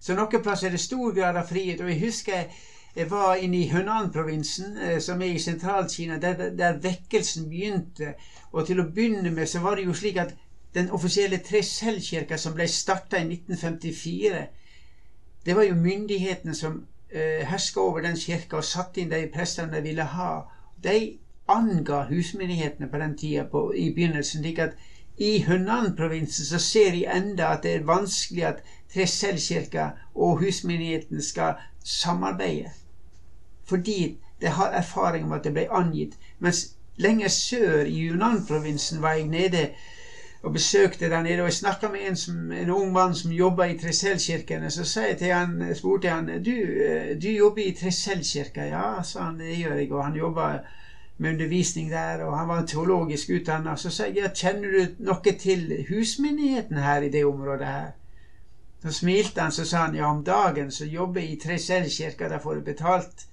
[0.00, 1.82] Så noen plasser er det stor grad av frihet.
[1.84, 2.46] Og jeg husker
[2.94, 8.14] jeg var inne i Hunan-provinsen, eh, som er i Sentral-Kina, der, der, vekkelsen begynte.
[8.52, 10.36] Og til å begynne med så var det jo slik at
[10.74, 14.44] den offisielle Tre Selvkirka, som ble starta i 1954
[15.44, 19.72] det var jo myndighetene som eh, herska over den kirka og satte inn de prestene
[19.72, 20.30] de ville ha.
[20.84, 24.42] De anga husmenighetene på den tida på, i begynnelsen.
[24.42, 24.72] slik at
[25.16, 28.62] i Hunan-provinsen så ser de enda at det er vanskelig at
[28.94, 31.54] Tresellkirka og husmenigheten skal
[31.84, 32.70] samarbeide.
[33.64, 36.18] Fordi de har erfaring med at det ble angitt.
[36.38, 39.68] Mens lenger sør i Hunan-provinsen var jeg nede
[40.42, 41.40] og besøkte der nede.
[41.40, 44.70] Og jeg snakka med en, som, en, ung mann som jobba i Tresellkirken.
[44.70, 48.62] Så sa jeg han, spurte jeg han du, eh, du jobber i Tresellkirka.
[48.62, 49.92] Ja, sa han, det gjør jeg.
[49.92, 50.58] Og han jobba
[51.16, 53.76] med undervisning der, og han var teologisk utdanna.
[53.76, 57.92] Så sa jeg ja, kjenner du noe til husmenigheten her i det området her?
[58.82, 62.42] Så smilte han, så sa han ja, om dagen så jobber jeg i Tresellkirka, der
[62.42, 63.26] får du betalt.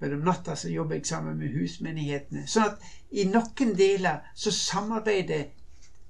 [0.00, 2.46] Men om natta så jobber jeg sammen med husmenighetene.
[2.48, 5.46] Sånn at i noen deler så samarbeider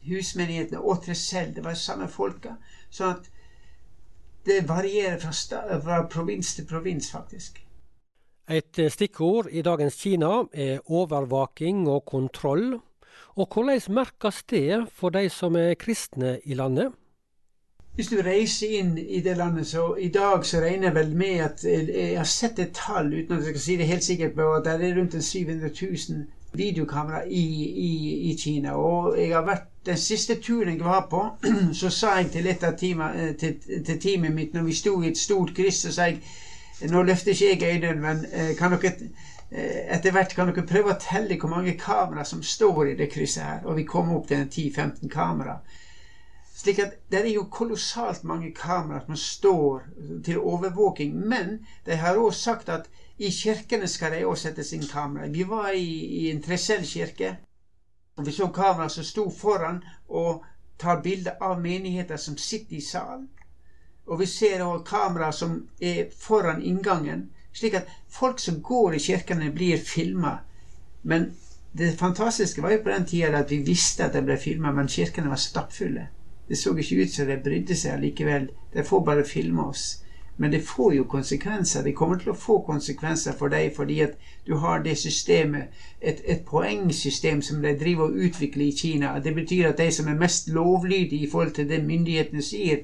[0.06, 1.54] husmenighetene og Tresell.
[1.54, 2.56] Det var samme folka.
[2.90, 3.30] Sånn at
[4.46, 5.32] det varierer fra,
[5.84, 7.60] fra provins til provins, faktisk.
[8.50, 12.80] Et stikkord i dagens Kina er overvaking og kontroll.
[13.38, 16.90] Og hvordan merkes det for de som er kristne i landet?
[17.94, 21.40] Hvis du reiser inn i det landet, så i dag så regner jeg vel med
[21.46, 24.52] at jeg har sett et tall, uten at jeg skal si det helt sikkert, på
[24.54, 27.44] at det er rundt 700 000 videokamera i,
[27.86, 28.74] i, i, Kina.
[28.74, 31.22] Og jeg har vært den siste turen jeg var på,
[31.80, 34.96] så sa jeg til et av teamet, eh, til, til teamet mitt når vi sto
[35.02, 36.22] i et stort kryss, så sa jeg
[36.88, 38.92] nå løfter ikke jeg øynene, men eh, kan dere
[39.50, 43.10] eh, etter hvert kan dere prøve å telle hvor mange kamera som står i det
[43.12, 43.66] krysset her.
[43.66, 45.58] Og vi kommer opp til 10-15 kamera.
[46.60, 49.84] Slik at det er jo kolossalt mange kamera som står
[50.24, 51.14] til overvåking.
[51.16, 52.88] Men de har òg sagt at
[53.20, 55.28] i kirkene skal de òg settes sin kamera.
[55.28, 55.88] Vi var i,
[56.20, 57.36] i en Tresell kirke,
[58.16, 60.44] og vi så kamera som sto foran og
[60.80, 63.28] tar bilde av menigheter som sitter i salen.
[64.10, 69.02] Og vi ser òg kamera som er foran inngangen, slik at folk som går i
[69.04, 70.38] kirkene, blir filma.
[71.02, 71.30] Men
[71.72, 74.90] det fantastiske var jo på den tida at vi visste at det ble filma, men
[74.90, 76.08] kirkene var stappfulle.
[76.48, 78.48] Det så ikke ut som de brydde seg likevel.
[78.74, 80.00] De får bare filme oss.
[80.40, 81.84] Men det får jo konsekvenser.
[81.84, 85.68] Det kommer til å få konsekvenser for deg fordi at du har det systemet,
[86.00, 89.12] et, et poengsystem som de driver og utvikler i Kina.
[89.20, 92.82] Det betyr at de som er mest lovlydige i forhold til det myndighetene sier,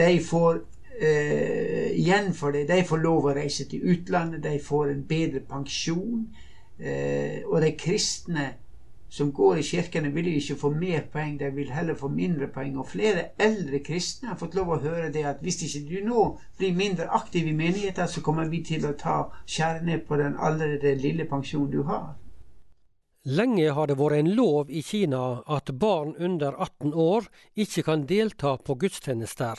[0.00, 0.62] de får
[1.00, 2.66] eh, igjen for det.
[2.70, 6.24] De får lov å reise til utlandet, de får en bedre pensjon.
[6.80, 8.48] Eh, og de kristne
[9.10, 12.78] som går i kirkene, vil ikke få mer poeng, de vil heller få mindre poeng.
[12.78, 16.26] Og flere eldre kristne har fått lov å høre det at hvis ikke du nå
[16.58, 20.38] blir mindre aktiv i menigheten, så kommer vi til å ta skjære ned på den
[20.38, 22.12] allerede lille pensjonen du har.
[23.26, 28.06] Lenge har det vært en lov i Kina at barn under 18 år ikke kan
[28.08, 29.58] delta på gudstjenester.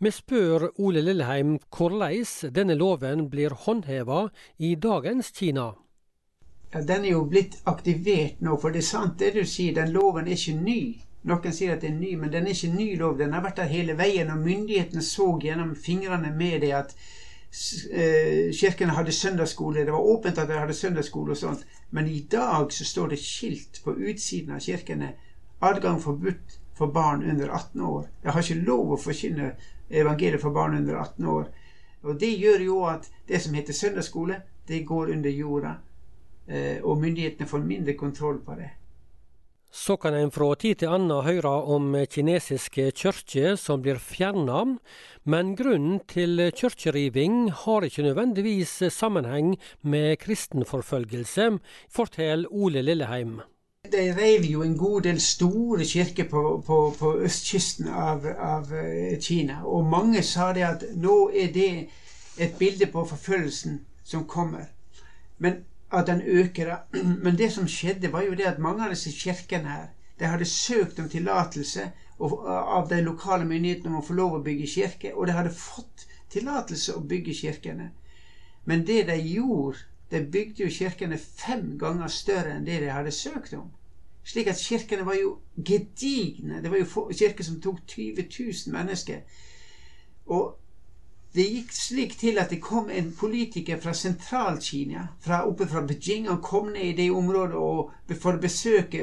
[0.00, 4.20] Vi spør Ole Lilleheim hvordan denne loven blir håndheva
[4.56, 5.74] i dagens Kina.
[6.72, 9.90] Ja, Den er jo blitt aktivert nå, for det er sant det du sier, den
[9.92, 10.78] loven er ikke ny.
[11.28, 13.18] Noen sier at det er ny, men den er ikke ny lov.
[13.18, 18.46] Den har vært der hele veien, og myndighetene så gjennom fingrene med det at uh,
[18.56, 19.84] kirkene hadde søndagsskole.
[19.84, 21.66] Det var åpent at de hadde søndagsskole og sånt.
[21.90, 25.12] Men i dag så står det skilt på utsiden av kirkene.
[25.60, 28.08] Adgang forbudt for barn under 18 år.
[28.24, 29.50] Jeg har ikke lov å forkynne
[29.90, 31.48] evangeliet for barn under 18 år.
[32.02, 35.74] Og Det gjør jo at det som heter søndagsskole, det går under jorda.
[36.48, 38.70] Eh, og myndighetene får mindre kontroll på det.
[39.70, 44.64] Så kan en fra tid til annen høre om kinesiske kirker som blir fjerna,
[45.22, 53.40] men grunnen til kirkeriving har ikke nødvendigvis sammenheng med kristenforfølgelse, forteller Ole Lilleheim.
[53.92, 59.18] De reiv jo en god del store kirker på, på, på østkysten av, av, eh,
[59.20, 59.62] Kina.
[59.64, 61.72] Og mange sa det at nå er det
[62.38, 64.70] et bilde på forfølgelsen som kommer.
[65.38, 66.76] Men at den øker.
[67.24, 69.88] Men det som skjedde, var jo det at mange av disse kirkene her
[70.20, 74.66] de hadde søkt om tillatelse av de lokale myndighetene om å få lov å bygge
[74.68, 77.86] kirke, og de hadde fått tillatelse å bygge kirkene.
[78.68, 79.78] Men det de gjorde,
[80.10, 83.70] de bygde jo kirkene fem ganger større enn det de hadde søkt om.
[84.24, 86.62] Slik at kirkene var jo gedigne.
[86.62, 89.22] Det var jo kirker som tok 20 000 mennesker.
[90.26, 90.56] Og
[91.34, 96.28] det gikk slik til at det kom en politiker fra Sentral-Kina, fra oppe fra Beijing.
[96.28, 99.02] Han kom ned i det området og, for å besøke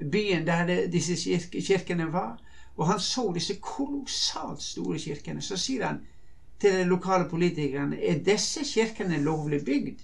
[0.00, 1.14] byen der det, disse
[1.60, 2.38] kirkene var.
[2.76, 5.42] Og han så disse kolossalt store kirkene.
[5.42, 6.00] Så sier han
[6.60, 10.02] til de lokale politikerne er disse kirkene lovlig bygd.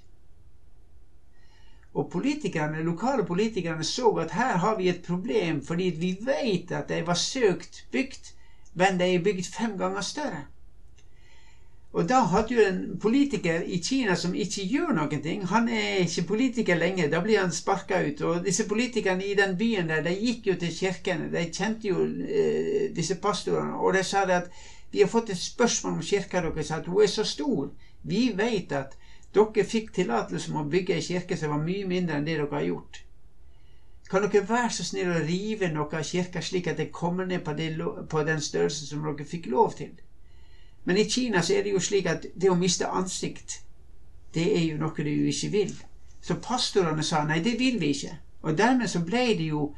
[1.96, 6.90] Og politikerne, lokale politikerne så at her har vi et problem, fordi vi vet at
[6.92, 8.34] de var søkt bygd,
[8.74, 10.42] men de er bygd fem ganger større.
[11.96, 16.02] Og da hadde jo en politiker i Kina som ikke gjør noen ting, han er
[16.04, 18.20] ikke politiker lenger, da blir han sparka ut.
[18.20, 22.02] Og disse politikerne i den byen der, de gikk jo til kirkene, de kjente jo
[22.04, 24.52] eh, disse pastorene, og de sa det at
[24.92, 27.72] vi har fått et spørsmål om kirka deres, at hun er så stor.
[28.04, 28.92] Vi vet at
[29.36, 32.48] dere fikk tillatelse om å bygge ei kirke som var mye mindre enn det dere
[32.52, 33.02] har gjort.
[34.10, 37.42] Kan dere være så snill å rive noe av kirka slik at det kommer ned
[37.44, 37.72] på, det,
[38.10, 39.92] på den størrelsen som dere fikk lov til?
[40.86, 43.60] Men i Kina så er det jo slik at det å miste ansikt,
[44.34, 45.74] det er jo noe du ikke vil.
[46.22, 48.16] Så pastorene sa nei, det vil vi ikke.
[48.46, 49.72] Og dermed så ble det jo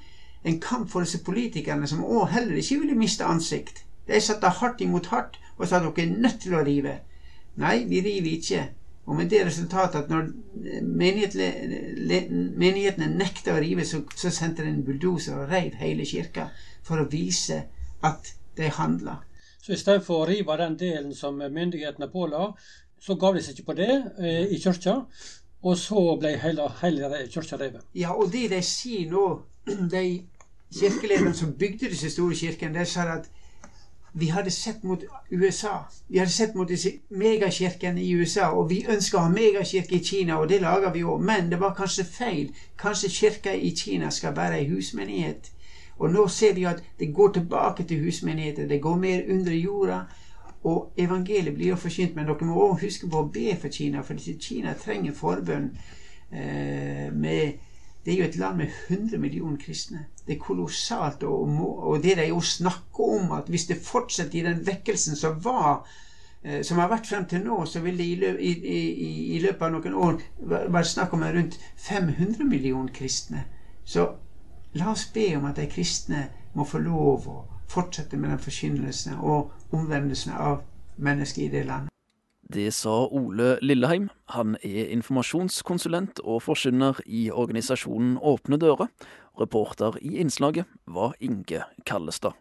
[0.44, 3.84] en kamp for disse politikerne som òg heller ikke ville miste ansikt.
[4.08, 6.98] De satte hardt imot hardt og sa dere er nødt til å rive.
[7.56, 8.66] Nei, vi river ikke.
[9.08, 10.26] Og med det resultatet at når
[12.60, 16.50] menighetene nekta å rive, så, så sendte de en bulldoser og reiv hele kirka
[16.84, 17.62] for å vise
[18.04, 19.16] at de handla.
[19.62, 22.50] Så istedenfor å rive den delen som myndighetene påla,
[23.00, 24.98] så gav de seg ikke på det eh, i kirka.
[25.64, 27.88] Og så ble hele, hele kirka revet.
[27.96, 29.24] Ja, og det de sier nå,
[29.94, 30.04] de
[30.74, 33.32] kirkelederne som bygde disse store kirkene, de sa at
[34.18, 35.84] vi hadde sett mot USA.
[36.08, 40.04] Vi hadde sett mot disse megakirkene i USA, og vi ønsker å ha megakirke i
[40.04, 41.22] Kina, og det lager vi òg.
[41.22, 42.48] Men det var kanskje feil.
[42.78, 45.52] Kanskje kirka i Kina skal være ei husmenighet.
[45.98, 48.66] Og nå ser vi at det går tilbake til husmenigheter.
[48.66, 50.00] Det går mer under jorda.
[50.64, 54.02] Og evangeliet blir jo forkynt, men dere må også huske på å be for Kina,
[54.02, 55.70] for Kina trenger forbønn.
[56.32, 57.52] Eh, med,
[58.08, 60.06] det er jo et land med 100 millioner kristne.
[60.24, 61.26] Det er kolossalt.
[61.28, 61.48] Og,
[61.88, 65.84] og det de jo snakker om, at hvis det fortsetter i den vekkelsen som var
[66.40, 69.42] eh, som har vært frem til nå, så vil det i, løpet, i, i, i
[69.44, 70.16] løpet av noen år
[70.72, 73.44] være snakk om rundt 500 millioner kristne.
[73.84, 74.08] Så
[74.72, 77.36] La oss be om at de kristne må få lov å
[77.68, 80.60] fortsette med den forkynnelsen og omvendelsen av
[80.96, 81.97] mennesker i det landet.
[82.48, 84.06] Det sa Ole Lilleheim.
[84.32, 88.88] Han er informasjonskonsulent og forkynner i organisasjonen Åpne dører.
[89.36, 92.32] Reporter i innslaget var Inge Kallestad.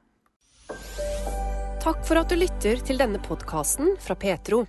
[1.84, 4.64] Takk for at du lytter til denne podkasten fra Petro.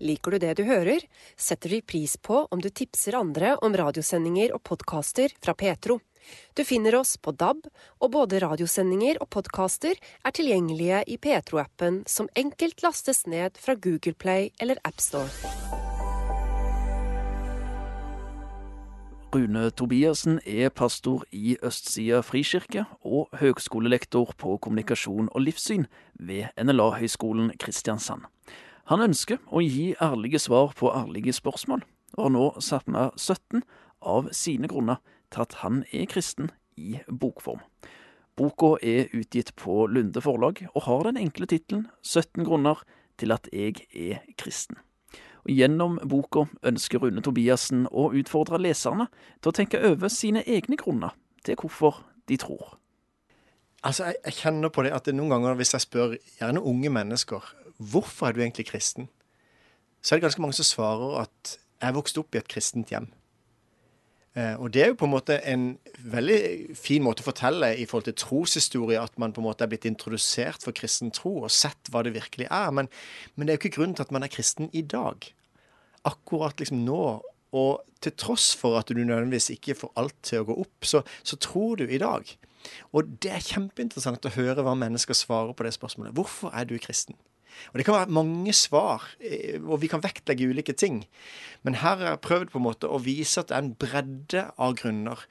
[0.00, 1.00] Liker du det du hører,
[1.36, 5.98] setter vi pris på om du tipser andre om radiosendinger og podkaster fra Petro.
[6.54, 7.66] Du finner oss på DAB,
[8.00, 14.14] og både radiosendinger og podkaster er tilgjengelige i Petro-appen, som enkelt lastes ned fra Google
[14.14, 15.30] Play eller AppStore.
[19.30, 25.84] Rune Tobiassen er pastor i Østsida frikirke og høgskolelektor på kommunikasjon og livssyn
[26.18, 28.26] ved NLA-høgskolen Kristiansand.
[28.90, 31.84] Han ønsker å gi ærlige svar på ærlige spørsmål,
[32.18, 33.62] og har nå satt med 17
[34.02, 34.98] av sine grunner
[35.30, 37.62] til at han er kristen i bokform.
[38.38, 42.80] Boka er utgitt på Lunde forlag, og har den enkle tittelen 17 grunner
[43.20, 44.78] til at jeg er kristen.
[45.44, 49.08] Og Gjennom boka ønsker Rune Tobiassen å utfordre leserne
[49.40, 52.76] til å tenke over sine egne grunner til hvorfor de tror.
[53.80, 56.92] Altså, jeg, jeg kjenner på det at det noen ganger hvis jeg spør gjerne unge
[56.92, 59.08] mennesker hvorfor er du egentlig kristen,
[60.00, 63.08] så er det ganske mange som svarer at jeg vokste opp i et kristent hjem.
[64.38, 65.64] Eh, og det er jo på en måte en
[66.06, 69.72] veldig fin måte å fortelle i forhold til troshistorie, at man på en måte er
[69.72, 72.70] blitt introdusert for kristen tro og sett hva det virkelig er.
[72.76, 72.90] Men,
[73.34, 75.26] men det er jo ikke grunnen til at man er kristen i dag.
[76.06, 77.02] Akkurat liksom nå.
[77.50, 81.02] Og til tross for at du nødvendigvis ikke får alt til å gå opp, så,
[81.26, 82.28] så tror du i dag.
[82.94, 86.14] Og det er kjempeinteressant å høre hva mennesker svarer på det spørsmålet.
[86.14, 87.18] Hvorfor er du kristen?
[87.72, 91.04] Og Det kan være mange svar, eh, og vi kan vektlegge ulike ting.
[91.62, 94.44] Men her har jeg prøvd på en måte å vise at det er en bredde
[94.58, 95.26] av grunner.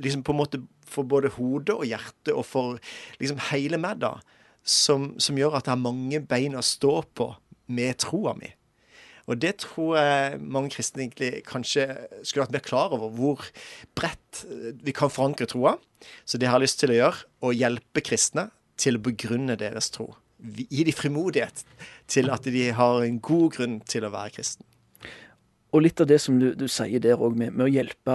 [0.00, 2.78] liksom på en måte For både hodet og hjertet, og for
[3.20, 4.20] liksom hele meg, da.
[4.64, 7.36] Som, som gjør at det er mange bein å stå på
[7.68, 8.48] med troa mi.
[9.28, 11.84] Og det tror jeg mange kristne egentlig kanskje
[12.22, 13.44] skulle vært mer klar over, hvor
[13.94, 14.46] bredt
[14.80, 15.76] vi kan forankre troa.
[16.24, 18.48] Så det har jeg lyst til å gjøre, å hjelpe kristne
[18.80, 21.64] til å begrunne deres tro gi dem frimodighet
[22.10, 24.64] til at de har en god grunn til å være kristen.
[25.76, 28.14] Og litt av det som du, du sier der òg, med, med, å hjelpe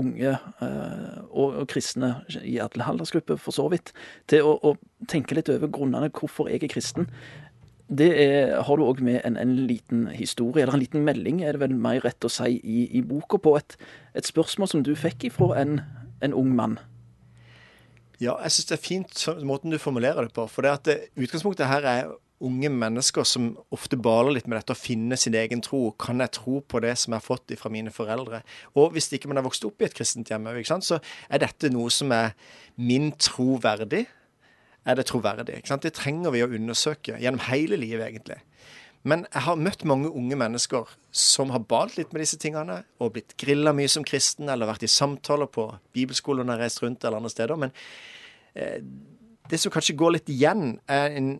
[0.00, 3.92] unge eh, og, og, kristne i alle aldersgrupper, for så vidt,
[4.32, 4.72] til å, å,
[5.10, 7.10] tenke litt over grunnene hvorfor jeg er kristen.
[7.86, 11.54] Det er, har du òg med en, en, liten historie, eller en liten melding, er
[11.54, 13.76] det vel mer rett å si, i, i boka, på et,
[14.16, 15.82] et, spørsmål som du fikk ifra en,
[16.24, 16.80] en ung mann.
[18.22, 20.46] Ja, jeg syns det er fint måten du formulerer det på.
[20.48, 24.74] For det at det, utgangspunktet her er unge mennesker som ofte baler litt med dette
[24.74, 25.90] å finne sin egen tro.
[26.00, 28.42] Kan jeg tro på det som jeg har fått fra mine foreldre?
[28.76, 30.48] Og hvis ikke man har vokst opp i et kristent hjem,
[30.84, 32.34] så er dette noe som er
[32.76, 34.04] min tro verdig.
[34.86, 35.62] Er det troverdig?
[35.66, 38.38] Det trenger vi å undersøke gjennom hele livet, egentlig.
[39.06, 43.12] Men jeg har møtt mange unge mennesker som har balt litt med disse tingene, og
[43.14, 46.82] blitt grilla mye som kristen, eller vært i samtaler på bibelskoler når jeg har reist
[46.82, 47.60] rundt eller andre steder.
[47.62, 47.74] Men
[48.58, 48.80] eh,
[49.46, 51.36] det som kanskje går litt igjen, er en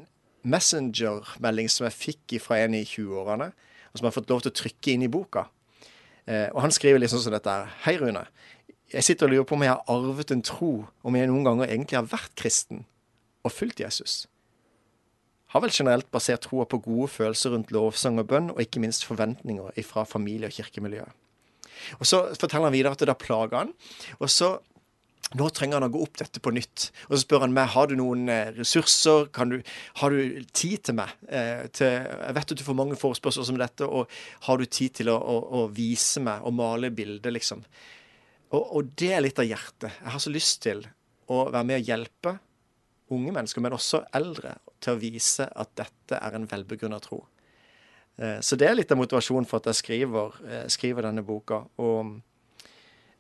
[0.47, 4.53] Messenger-melding som jeg fikk fra en i 20-årene, og som jeg har fått lov til
[4.53, 5.49] å trykke inn i boka.
[6.31, 7.75] Eh, og han skriver litt sånn som dette her.
[7.83, 8.23] Hei, Rune.
[8.95, 11.67] Jeg sitter og lurer på om jeg har arvet en tro, om jeg noen ganger
[11.67, 12.87] egentlig har vært kristen
[13.43, 14.29] og fulgt Jesus
[15.55, 19.07] har vel generelt basert troa på gode følelser rundt lovsang og bønn, og ikke minst
[19.07, 21.13] forventninger fra familie- og kirkemiljøet.
[22.01, 23.73] Og Så forteller han videre at det da plager han.
[24.19, 24.57] Og så
[25.35, 26.91] nå trenger han å gå opp dette på nytt.
[27.09, 29.57] Og så spør han meg har du noen eh, ressurser, du,
[29.99, 31.11] har du tid til meg?
[31.27, 34.13] Eh, til, jeg vet at du får mange forespørsler som dette, og
[34.47, 37.65] har du tid til å, å, å vise meg og male bilder, liksom?
[38.55, 39.91] Og, og, det er litt av hjertet.
[39.99, 40.85] Jeg har så lyst til
[41.27, 42.37] å være med og hjelpe
[43.17, 44.55] unge mennesker, men også eldre,
[44.87, 47.25] til å vise at dette er en velbegrunna tro.
[48.17, 51.65] Eh, så det er litt av motivasjonen for at jeg skriver, eh, skriver denne boka.
[51.83, 52.15] Og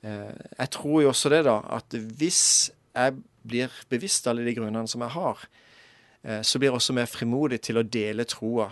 [0.06, 2.44] eh, jeg tror jo også det, da, at hvis
[2.96, 5.46] jeg blir bevisst alle de grunnene som jeg har,
[6.42, 8.64] så blir jeg også mer frimodig til å dele troa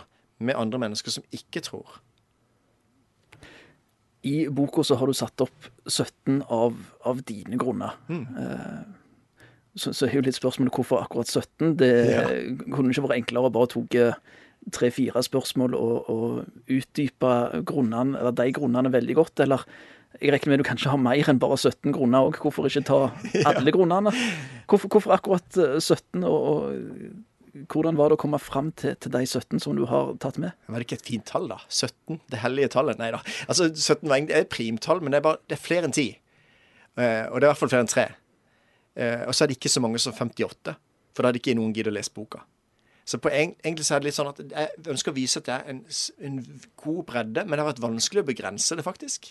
[0.43, 2.01] med andre mennesker som ikke tror.
[4.25, 7.93] I boka så har du satt opp 17 av, av dine grunner.
[8.09, 8.79] Eh,
[9.75, 11.75] så, så er jo litt spørsmålet hvorfor akkurat 17.
[11.79, 12.23] Det Ja.
[12.73, 13.97] kunne ikke vært enklere å bare tok
[14.73, 17.33] tre-fire spørsmål og, og utdype
[17.69, 19.43] grunnene, eller de grunnene veldig godt.
[19.45, 19.61] Eller
[20.21, 22.39] jeg regner med du kanskje har mer enn bare 17 grunner òg.
[22.41, 23.01] Hvorfor ikke ta
[23.51, 24.13] alle grunnene?
[24.71, 29.13] Hvorfor, hvorfor akkurat eh, 17, og, og hvordan var det å komme fram til, til
[29.13, 30.55] de 17 som du har tatt med?
[30.67, 31.59] Var det ikke et fint tall, da?
[31.69, 32.17] 17?
[32.33, 32.97] Det hellige tallet?
[32.99, 33.21] Nei da.
[33.45, 36.09] Altså, 17 er primtall, men det er, bare, det er flere enn 10.
[36.97, 38.07] Eh, og det er i hvert fall flere enn 3.
[38.95, 40.75] Eh, og så er det ikke så mange som 58,
[41.15, 42.43] for da hadde ikke noen giddet å lese boka.
[43.05, 45.47] Så på en, egentlig så er det litt sånn at jeg ønsker å vise at
[45.47, 45.83] det er en,
[46.25, 46.39] en
[46.81, 49.29] god bredde, men det har vært vanskelig å begrense det, faktisk.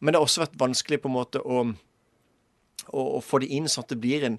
[0.00, 1.60] Men det har også vært vanskelig på en måte å,
[2.88, 4.38] å, å få det inn sånn at det blir en,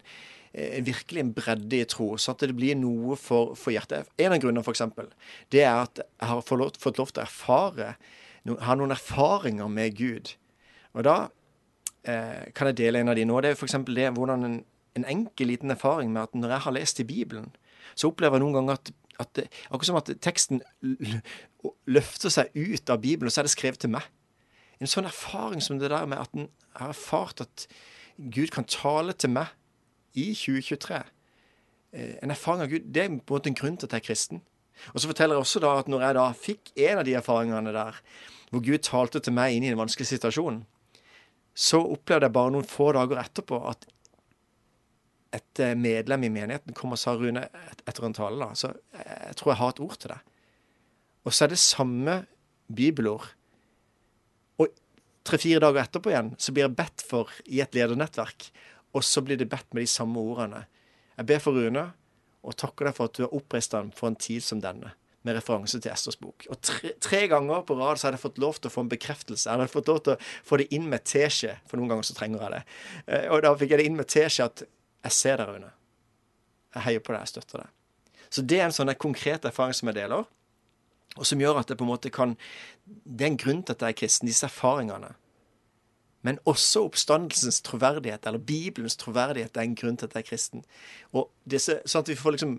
[0.53, 4.09] virkelig en bredde i tro, så at det blir noe for, for hjertet.
[4.17, 5.11] En av grunnene, eksempel,
[5.53, 7.91] det er at jeg har fått lov, fått lov til å erfare,
[8.65, 10.33] ha noen erfaringer med Gud.
[10.97, 11.17] Og da
[12.03, 13.41] eh, kan jeg dele en av de nå.
[13.41, 14.57] Det er eksempel det hvordan en,
[14.99, 17.51] en enkel liten erfaring med at når jeg har lest i Bibelen,
[17.95, 20.61] så opplever jeg noen ganger at, at akkurat som at teksten
[21.89, 24.05] løfter seg ut av Bibelen, og så er det skrevet til meg.
[24.79, 26.47] En sånn erfaring som det der med at en
[26.79, 27.65] har erfart at
[28.19, 29.51] Gud kan tale til meg
[30.15, 31.01] i 2023.
[31.93, 34.03] Eh, En erfaring av Gud, det er på en måte en grunn til at jeg
[34.03, 34.41] er kristen.
[34.93, 37.73] Og så forteller jeg også da at når jeg da fikk en av de erfaringene
[37.75, 37.99] der,
[38.49, 40.63] hvor Gud talte til meg inn i en vanskelig situasjon,
[41.59, 43.87] så opplevde jeg bare noen få dager etterpå at
[45.35, 47.43] et eh, medlem i menigheten kom og sa Rune,
[47.85, 50.37] etter en tale, da, så jeg, jeg tror jeg har et ord til deg.
[51.27, 52.15] Og så er det samme
[52.79, 53.27] bibelord.
[54.57, 54.71] Og
[55.27, 58.49] tre-fire dager etterpå igjen så blir jeg bedt for i et ledernettverk,
[58.95, 60.63] og så blir det bedt med de samme ordene.
[61.19, 61.85] Jeg ber for Rune,
[62.39, 64.95] og takker deg for at du har oppreist ham for en tid som denne,
[65.29, 66.47] med referanse til Esters bok.
[66.49, 68.91] Og tre, tre ganger på rad så hadde jeg fått lov til å få en
[68.91, 69.45] bekreftelse.
[69.45, 72.17] Jeg hadde fått lov til å få det inn med teskje, for noen ganger så
[72.17, 72.63] trenger jeg det.
[73.05, 75.71] Eh, Og da fikk jeg det inn med teskje at jeg ser deg, Rune.
[76.75, 77.71] Jeg heier på deg, jeg støtter deg.
[78.29, 80.27] Så det er en sånn konkret erfaring som jeg deler,
[81.17, 82.35] og som gjør at det på en måte kan
[82.85, 85.13] Det er en grunn til at jeg er kristen, disse erfaringene.
[86.25, 90.63] Men også oppstandelsens troverdighet, eller Bibelens troverdighet, er en grunn til at jeg er kristen.
[91.13, 92.55] Og disse, sånn at vi får liksom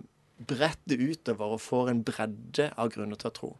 [0.46, 3.50] bredt det utover og får en bredde av grunner til å tro.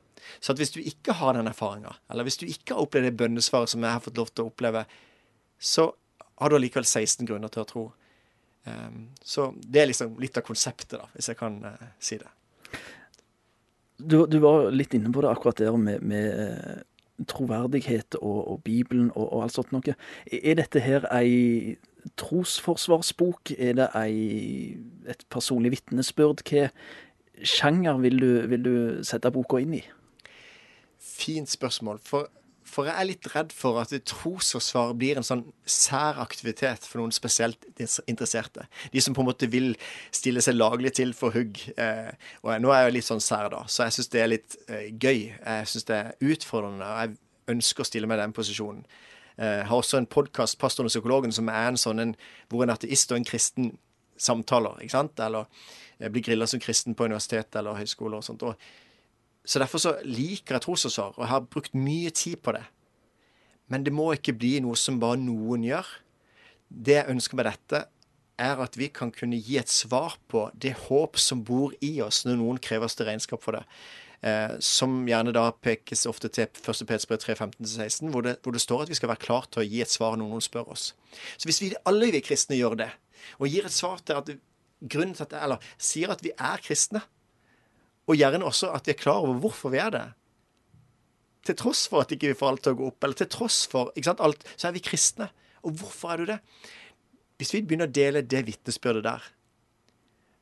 [0.41, 3.17] Så at hvis du ikke har den erfaringa, eller hvis du ikke har opplevd det
[3.21, 4.85] bønnesvaret som jeg har fått lov til å oppleve,
[5.61, 5.91] så
[6.41, 7.87] har du allikevel 16 grunner til å tro.
[8.65, 12.29] Um, så det er liksom litt av konseptet, da, hvis jeg kan eh, si det.
[14.01, 18.63] Du, du var litt inne på det akkurat der med, med eh, troverdighet og, og
[18.65, 19.97] Bibelen og, og alt sånt noe.
[20.33, 21.77] Er dette her ei
[22.21, 23.55] trosforsvarsbok?
[23.59, 24.77] Er det ei,
[25.11, 26.45] et personlig vitnesbyrd?
[26.49, 26.69] Hva
[27.47, 28.75] sjanger vil du, vil du
[29.07, 29.83] sette boka inn i?
[31.01, 32.01] Fint spørsmål.
[32.05, 32.29] For,
[32.67, 37.15] for jeg er litt redd for at trosforsvar blir en sånn sær aktivitet for noen
[37.15, 38.67] spesielt interesserte.
[38.93, 39.73] De som på en måte vil
[40.15, 41.63] stille seg laglig til for hugg.
[41.81, 42.13] Eh,
[42.45, 44.89] og nå er jeg litt sånn sær, da, så jeg syns det er litt eh,
[44.93, 45.31] gøy.
[45.33, 48.85] Jeg syns det er utfordrende, og jeg ønsker å stille meg i den posisjonen.
[49.41, 52.17] Jeg har også en podkast, 'Pastoren og psykologen', som er en sånn en,
[52.49, 53.79] hvor en ateist og en kristen
[54.21, 54.81] samtaler.
[54.81, 55.21] ikke sant?
[55.21, 55.47] Eller
[55.99, 58.43] eh, blir grilla som kristen på universitet eller høyskole og sånt.
[58.43, 58.55] Og
[59.45, 62.65] så derfor så liker jeg trosforsvar, og jeg har brukt mye tid på det.
[63.69, 65.87] Men det må ikke bli noe som bare noen gjør.
[66.69, 67.85] Det jeg ønsker med dette,
[68.41, 72.23] er at vi kan kunne gi et svar på det håp som bor i oss
[72.27, 73.65] når noen krever oss til regnskap for det.
[74.23, 76.83] Eh, som gjerne da pekes ofte til 1.
[76.89, 79.81] Petsbrev 3.15-16, hvor, det- hvor det står at vi skal være klar til å gi
[79.81, 80.91] et svar når noen spør oss.
[81.41, 82.91] Så hvis vi alle vi kristne gjør det,
[83.41, 84.29] og gir et svar til at
[84.81, 87.01] grunnen til at, eller sier at vi er kristne,
[88.09, 90.07] og gjerne også at vi er klar over hvorfor vi er det.
[91.47, 93.63] Til tross for at ikke vi får alt til å gå opp, eller til tross
[93.71, 95.31] for ikke sant, alt, så er vi kristne.
[95.65, 96.39] Og hvorfor er du det?
[97.41, 99.25] Hvis vi begynner å dele det vitnesbyrdet der,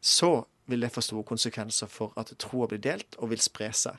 [0.03, 0.33] så
[0.69, 3.97] vil det få store konsekvenser for at troa blir delt og vil spre seg.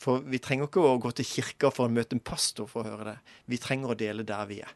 [0.00, 2.92] For vi trenger ikke å gå til kirka for å møte en pastor for å
[2.92, 3.18] høre det.
[3.50, 4.72] Vi trenger å dele der vi er.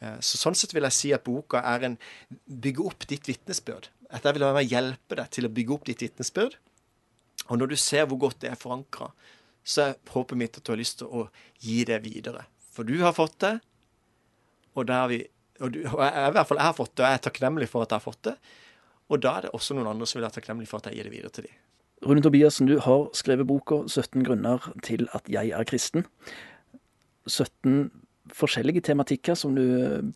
[0.00, 1.98] Eh, Så sånn sett vil jeg si at boka er en
[2.46, 3.88] bygge opp ditt vitnesbyrd.
[4.10, 6.56] At jeg vil være med å hjelpe deg til å bygge opp ditt vitnesbyrd.
[7.48, 9.10] Og når du ser hvor godt det er forankra,
[9.66, 11.26] så er håpet mitt at du har lyst til å
[11.62, 12.46] gi det videre.
[12.72, 13.56] For du har fått det,
[14.76, 15.18] og, der vi,
[15.60, 17.68] og, du, og jeg, i hvert fall jeg har fått det, og jeg er takknemlig
[17.72, 18.36] for at jeg har fått det.
[19.08, 21.08] Og da er det også noen andre som vil være takknemlig for at jeg gir
[21.08, 21.56] det videre til dem.
[22.06, 26.04] Rune Tobiassen, du har skrevet boka 17 grunner til at jeg er kristen'.
[27.26, 27.90] 17
[28.34, 29.62] forskjellige tematikker som du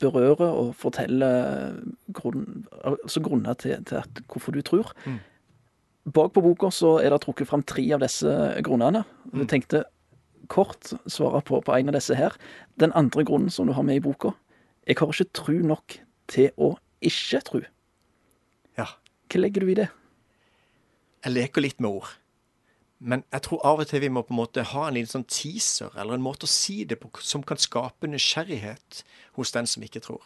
[0.00, 1.76] berører og forteller
[2.16, 4.92] grunn, altså grunner til, til at, hvorfor du tror.
[5.06, 5.18] Mm.
[6.10, 8.32] Bak på boka så er det trukket fram tre av disse
[8.66, 9.04] grunnene.
[9.30, 9.46] Du Mm.
[9.46, 9.84] tenkte
[10.48, 12.34] kort svare på, på en av disse her.
[12.80, 14.32] Den andre grunnen som du har med i boka,
[14.86, 15.98] jeg har ikke tru nok
[16.30, 16.74] til å
[17.04, 17.60] ikke tru.
[18.78, 18.86] Ja.
[19.30, 19.90] Hva legger du i det?
[21.24, 22.16] Jeg leker litt med ord.
[23.00, 25.28] Men jeg tror av og til vi må på en måte ha en liten sånn
[25.28, 29.00] teaser, eller en måte å si det på som kan skape nysgjerrighet
[29.38, 30.24] hos den som ikke tror.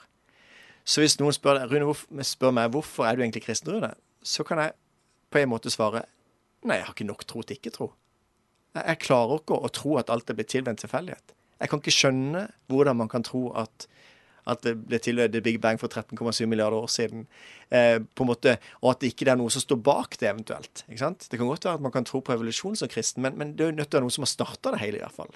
[0.84, 1.94] Så hvis noen spør, Rune,
[2.26, 3.94] spør meg hvorfor er du egentlig kristen, Rune,
[4.26, 4.74] så kan jeg
[5.30, 6.04] på en måte svare
[6.64, 7.88] nei, jeg har ikke nok tro til ikke tro.
[8.74, 11.34] Jeg, klarer ikke å tro at alt er blitt til ved tilfeldighet.
[11.62, 13.86] Jeg kan ikke skjønne hvordan man kan tro at
[14.50, 17.26] at det ble tilhørt Big Bang for 13,7 milliarder år siden.
[17.70, 20.84] Eh, på en måte, og at det ikke er noe som står bak det, eventuelt.
[20.88, 21.26] Ikke sant?
[21.30, 23.64] Det kan godt være at man kan tro på evolusjon som kristen, men, men det
[23.64, 25.32] er jo nødt til å være noen som har starta det hele, i hvert fall.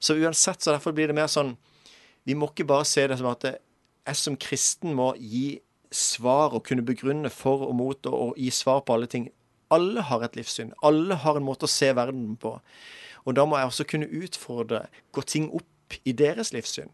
[0.00, 1.56] Så uansett, så derfor blir det mer sånn
[2.28, 5.60] Vi må ikke bare se det som at jeg som kristen må gi
[5.94, 9.28] svar og kunne begrunne for og mot og, og gi svar på alle ting.
[9.72, 10.74] Alle har et livssyn.
[10.84, 12.58] Alle har en måte å se verden på.
[13.24, 16.90] Og da må jeg også kunne utfordre, gå ting opp i deres livssyn.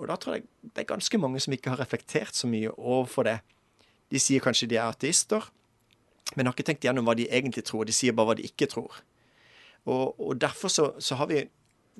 [0.00, 3.28] Og da tror jeg det er ganske mange som ikke har reflektert så mye overfor
[3.28, 3.38] det.
[4.10, 5.44] De sier kanskje de er ateister,
[6.34, 7.86] men har ikke tenkt gjennom hva de egentlig tror.
[7.86, 9.02] De sier bare hva de ikke tror.
[9.84, 11.44] Og, og derfor så, så, har vi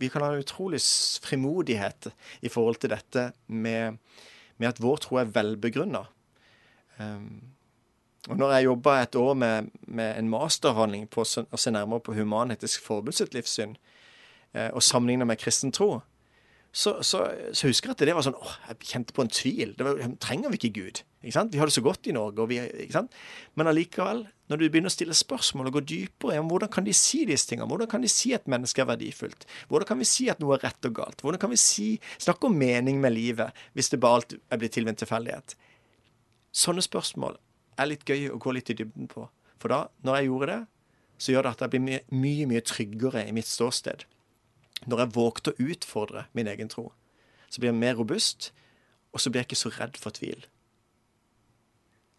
[0.00, 0.80] vi kan ha en utrolig
[1.22, 3.98] frimodighet i forhold til dette med,
[4.56, 6.04] med at vår tro er velbegrunna.
[7.00, 7.52] Um,
[8.28, 12.14] og når jeg jobba et år med, med en masteravhandling på å se nærmere på
[12.16, 13.76] Human-Etisk Forbund sitt livssyn,
[14.52, 16.02] eh, og sammenligna med kristen tro,
[16.72, 19.72] så, så, så, husker jeg at det var sånn åh, jeg kjente på en tvil.
[19.74, 21.00] Det var, trenger vi ikke Gud?
[21.26, 21.42] Ikke?
[21.50, 22.46] Vi har det så godt i Norge.
[22.46, 22.60] Vi?
[23.58, 26.94] Men allikevel, når du begynner å stille spørsmål og gå dypere om hvordan kan de
[26.94, 30.28] si disse tingene, hvordan kan de si at mennesket er verdifullt, hvordan kan vi si
[30.30, 31.88] at noe er rett og galt, hvordan kan vi si,
[32.22, 35.56] snakke om mening med livet hvis det bare alt er blitt til ved en tilfeldighet?
[36.54, 37.40] Sånne spørsmål
[37.82, 39.26] er litt gøy å gå litt i dybden på.
[39.58, 40.62] For da, når jeg gjorde det,
[41.20, 44.06] så gjør det at jeg blir mye, mye tryggere i mitt ståsted
[44.86, 46.90] når jeg vågte å utfordre min egen tro,
[47.50, 48.52] så blir jeg mer robust,
[49.12, 50.46] og så blir jeg ikke så redd for tvil.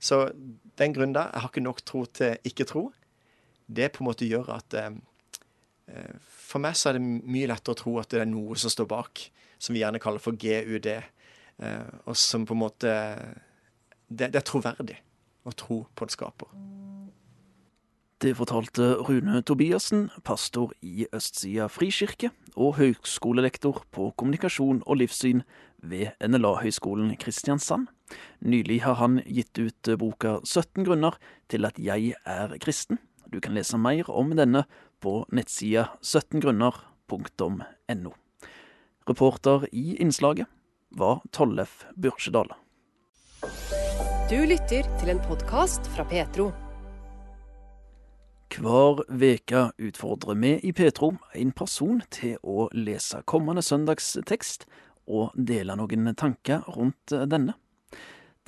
[0.01, 0.31] Så
[0.77, 2.89] den grunnen der, jeg har ikke nok tro til ikke tro,
[3.71, 4.91] det på en måte gjør at eh,
[6.27, 8.89] For meg så er det mye lettere å tro at det er noe som står
[8.91, 9.21] bak,
[9.61, 12.95] som vi gjerne kaller for GUD, eh, og som på en måte
[14.07, 14.97] det, det er troverdig
[15.47, 16.51] å tro på en skaper.
[18.21, 25.41] Det fortalte Rune Tobiassen, pastor i Østsida frikirke og høgskolelektor på kommunikasjon og livssyn
[25.81, 27.89] ved NLA-høgskolen Kristiansand.
[28.45, 31.17] Nylig har han gitt ut boka 17 grunner
[31.49, 33.01] til at jeg er kristen.
[33.25, 34.67] Du kan lese mer om denne
[35.01, 38.13] på nettsida 17grunner.no.
[39.09, 40.45] Reporter i innslaget
[40.93, 42.53] var Tollef Byrkjedal.
[44.29, 46.53] Du lytter til en podkast fra Petro.
[48.51, 54.65] Hver veke utfordrer vi i Petro en person til å lese kommende søndagstekst
[55.07, 57.55] og dele noen tanker rundt denne.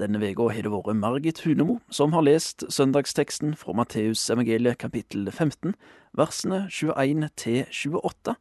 [0.01, 5.29] Denne veka har det vært Margit Hunemo som har lest søndagsteksten fra Matteus evangeliet kapittel
[5.31, 5.71] 15,
[6.19, 8.35] versene 21 til 28,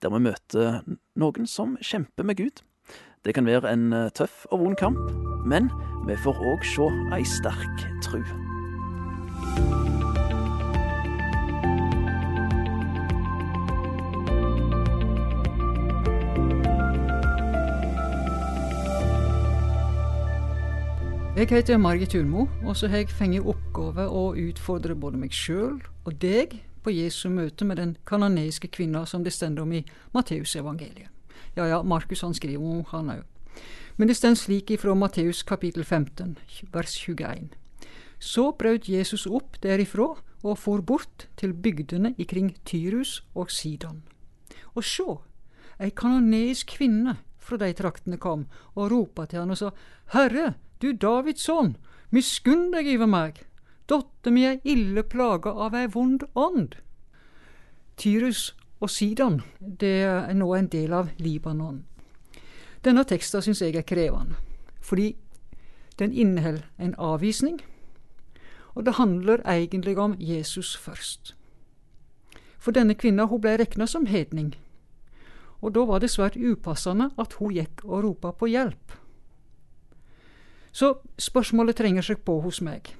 [0.00, 0.80] der vi møter
[1.20, 2.64] noen som kjemper med Gud.
[3.24, 5.12] Det kan være en tøff og vond kamp,
[5.44, 5.68] men
[6.08, 8.24] vi får òg se ei sterk tru.
[21.34, 25.80] Jeg heter Margit Ulmo, og så har jeg fengt oppgave å utfordre både meg sjøl
[26.06, 26.52] og deg
[26.86, 29.80] på Jesu møte med den kanoneiske kvinna som det stender om i
[30.14, 31.10] Matteusevangeliet.
[31.58, 33.24] Ja ja, Markus han skriver om han òg.
[33.98, 36.36] Men det stender slik ifra Matteus kapittel 15,
[36.70, 37.50] vers 21.
[38.22, 44.04] Så brøt Jesus opp derifra og for bort til bygdene ikring Tyrus og Sidon.
[44.78, 45.18] Og sjå,
[45.82, 49.74] ei kanoneisk kvinne fra de traktene kom og ropa til han og sa,
[50.14, 50.52] Herre,
[50.84, 51.76] du Davids sønn,
[52.12, 53.40] miskunn deg over meg,
[53.88, 56.76] dotter mi er ille plaga av ei vond ånd.
[57.96, 58.50] Tyrus
[58.84, 61.84] og Sidon, det er nå en del av Libanon.
[62.84, 64.36] Denne teksten syns jeg er krevende,
[64.84, 65.14] fordi
[65.98, 67.62] den inneholder en avvisning,
[68.74, 71.32] og det handler egentlig om Jesus først.
[72.58, 74.52] For denne kvinna hun ble regna som hedning,
[75.62, 78.98] og da var det svært upassende at hun gikk og ropa på hjelp.
[80.74, 82.90] Så spørsmålet trenger seg på hos meg.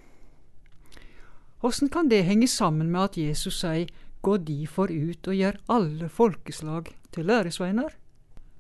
[1.65, 3.91] Åssen kan det henge sammen med at Jesus sier
[4.23, 4.37] gå
[4.71, 7.91] for ut og gjør alle folkeslag til læresveiner,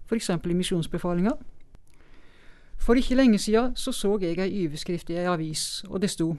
[0.09, 0.31] f.eks.
[0.31, 1.37] i misjonsbefalinga?
[2.77, 6.35] For ikke lenge siden så, så jeg ei overskrift i ei avis, og det sto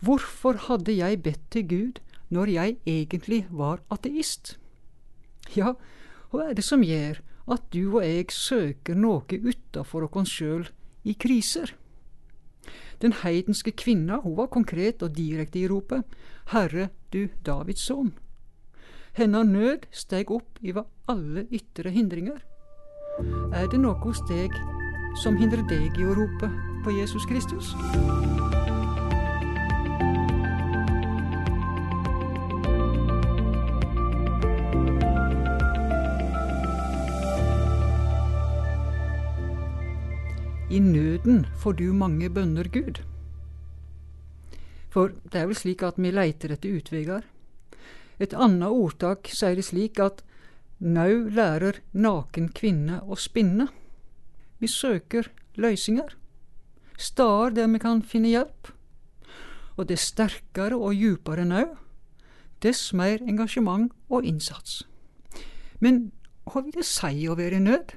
[0.00, 2.00] Hvorfor hadde jeg bedt til Gud
[2.30, 4.58] når jeg egentlig var ateist?
[5.56, 5.74] Ja,
[6.30, 10.68] hva er det som gjør at du og jeg søker noe utafor oss sjøl
[11.04, 11.74] i kriser?
[13.02, 16.04] Den heidenske kvinna hun var konkret og direkte i ropet
[16.52, 18.12] Herre, du Davids sønn.
[19.14, 22.40] Hennes nød steg opp over alle ytre hindringer.
[23.54, 24.54] Er det noe hos deg
[25.22, 26.50] som hindrer deg i å rope
[26.84, 27.70] på Jesus Kristus?
[40.74, 42.98] I nøden får du mange bønner, Gud.
[44.90, 47.26] For det er vel slik at vi leiter etter utveier.
[48.18, 50.24] Et annet ordtak sier det slik at
[50.82, 53.68] nau lærer naken kvinne å spinne.
[54.58, 56.16] Vi søker løsninger,
[56.98, 58.72] stader der vi kan finne hjelp.
[59.76, 61.68] Og dess sterkere og djupere nau,
[62.66, 64.82] dess mer engasjement og innsats.
[65.78, 66.08] Men
[66.50, 67.94] hva vil det si å være i nød?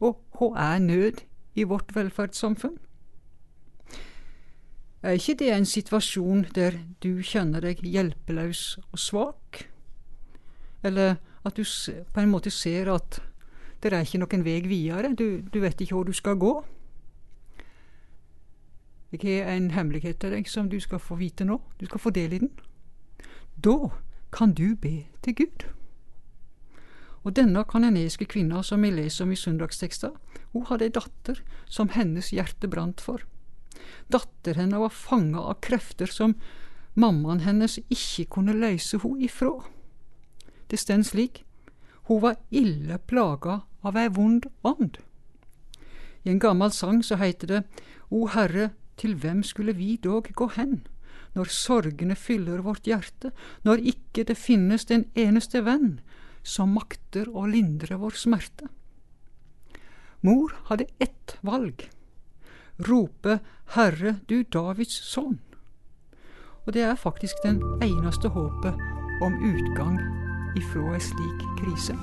[0.00, 1.20] Og hva er nød
[1.54, 2.78] i vårt velferdssamfunn?
[5.02, 9.64] Er ikke det en situasjon der du kjenner deg hjelpeløs og svak?
[10.86, 11.64] Eller at du
[12.14, 13.18] på en måte ser at
[13.82, 16.52] det er ikke noen vei videre, du, du vet ikke hvor du skal gå?
[19.12, 21.58] Jeg har en hemmelighet til deg som du skal få vite nå.
[21.80, 22.52] Du skal få del i den.
[23.58, 23.90] Da
[24.32, 25.66] kan du be til Gud.
[27.22, 30.10] Og denne kanoniske kvinna som vi leser om i søndagstekster,
[30.52, 31.38] hun hadde ei datter
[31.70, 33.22] som hennes hjerte brant for.
[34.12, 36.34] Datter henne var fanga av krefter som
[36.94, 39.54] mammaen hennes ikke kunne løse henne ifra.
[40.68, 41.44] Det står slik,
[42.08, 44.98] hun var ille plaga av ei vond ånd.
[46.24, 47.62] I en gammel sang så heiter det
[48.10, 50.82] O Herre, til hvem skulle vi dog gå hen?
[51.34, 53.32] Når sorgene fyller vårt hjerte,
[53.64, 56.00] når ikke det finnes den eneste venn,
[56.42, 58.68] som makter å lindre vår smerte.
[60.22, 61.88] Mor hadde ett valg
[62.88, 63.38] rope
[63.74, 65.38] Herre, du Davids sønn.
[66.66, 68.74] Og det er faktisk den eneste håpet
[69.22, 69.98] om utgang
[70.58, 71.96] ifra ei slik krise.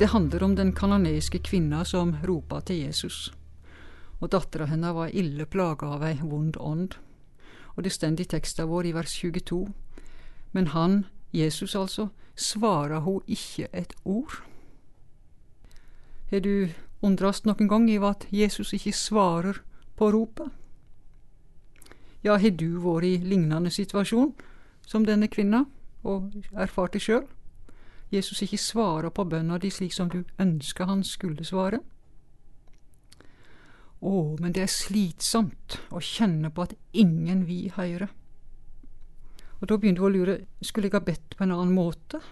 [0.00, 3.32] Det handler om den kanoneiske kvinna som ropa til Jesus.
[4.20, 6.94] Og dattera hennes var ille plaga av ei vond ånd.
[7.76, 9.58] Og det stend i teksta vår i vers 22.
[10.52, 10.94] Men han,
[11.36, 14.38] Jesus altså, svara ho ikke et ord.
[16.30, 16.72] Har du
[17.02, 19.60] undrast noen gang over at Jesus ikke svarer
[20.00, 20.48] på ropet?
[22.24, 24.32] Ja, har du vært i lignende situasjon
[24.80, 25.66] som denne kvinna,
[26.04, 27.28] og erfart det sjøl?
[28.10, 31.78] Jesus ikke svarer på bønna di slik som du ønsker han skulle svare?
[34.00, 38.08] Å, men det er slitsomt å kjenne på at ingen vil Høyre.
[39.60, 42.22] Og da begynner du å lure, skulle jeg ha bedt på en annen måte?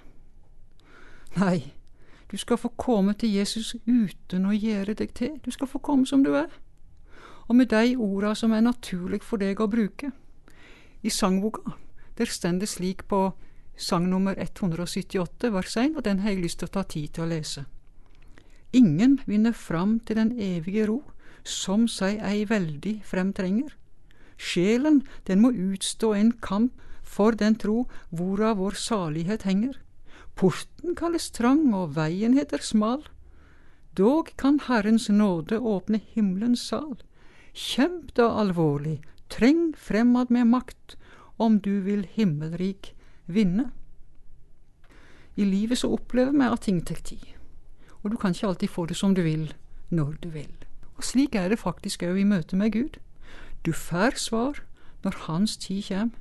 [1.36, 1.74] Nei,
[2.30, 6.08] du skal få komme til Jesus uten å gjøre deg til, du skal få komme
[6.08, 6.48] som du er,
[7.48, 10.10] og med de orda som er naturlig for deg å bruke.
[11.04, 11.76] I sangboka,
[12.18, 13.30] der stender det slik på
[13.78, 17.24] sang nummer 178, vers 1, og den har jeg lyst til å ta tid til
[17.24, 17.64] å lese.
[18.74, 20.98] Ingen vinner fram til den evige ro,
[21.46, 23.70] som seg ei veldig fremtrenger.
[24.36, 29.78] Sjelen, den må utstå en kamp for den tro hvorav vår salighet henger.
[30.36, 33.06] Porten kalles trang, og veien heter smal.
[33.96, 36.98] Dog kan Herrens nåde åpne himmelens sal.
[37.54, 39.00] Kjemp da alvorlig,
[39.32, 40.98] treng fremad med makt,
[41.38, 42.92] om du vil himmelrik
[43.28, 43.70] vinne.
[45.36, 47.24] I livet så opplever vi at ting tar tid,
[48.02, 49.52] og du kan ikke alltid få det som du vil,
[49.90, 50.50] når du vil.
[50.98, 52.98] Og slik er det faktisk òg i møte med Gud.
[53.62, 54.64] Du får svar
[55.04, 56.16] når Hans tid kommer.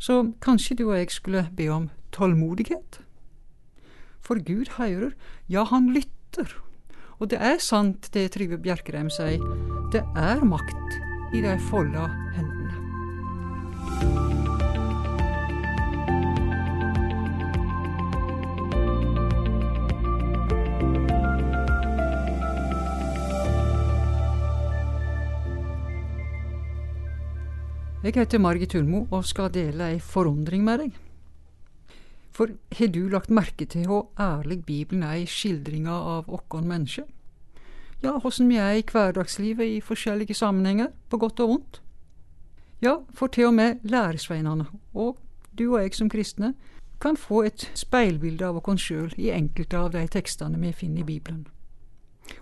[0.00, 3.00] Så kanskje du og jeg skulle be om tålmodighet?
[4.20, 5.12] For Gud hører,
[5.48, 6.56] ja, han lytter.
[7.18, 9.44] Og det er sant det Trygve Bjerkreim sier,
[9.92, 12.59] det er makt i de folda hendene.
[28.00, 30.94] Jeg heter Margit Ulmo og skal dele ei forundring med deg.
[32.32, 32.48] For
[32.78, 37.04] har du lagt merke til hvor ærlig Bibelen er i skildringa av oss mennesker?
[38.00, 41.82] Ja, åssen vi er i hverdagslivet i forskjellige sammenhenger, på godt og vondt?
[42.80, 45.18] Ja, for til og med læresveinene, og
[45.58, 46.54] du og jeg som kristne,
[47.00, 51.10] kan få et speilbilde av oss sjøl i enkelte av de tekstene vi finner i
[51.12, 51.46] Bibelen.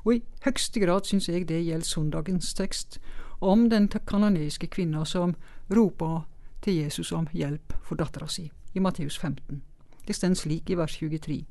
[0.04, 3.00] Og i høyeste grad syns jeg det gjelder søndagens tekst
[3.38, 5.34] om den kanoniske kvinna som
[5.68, 6.22] roper
[6.60, 9.62] til Jesus om hjelp for dattera si, i Matteus 15.
[10.06, 11.44] Det står slik i vers 23.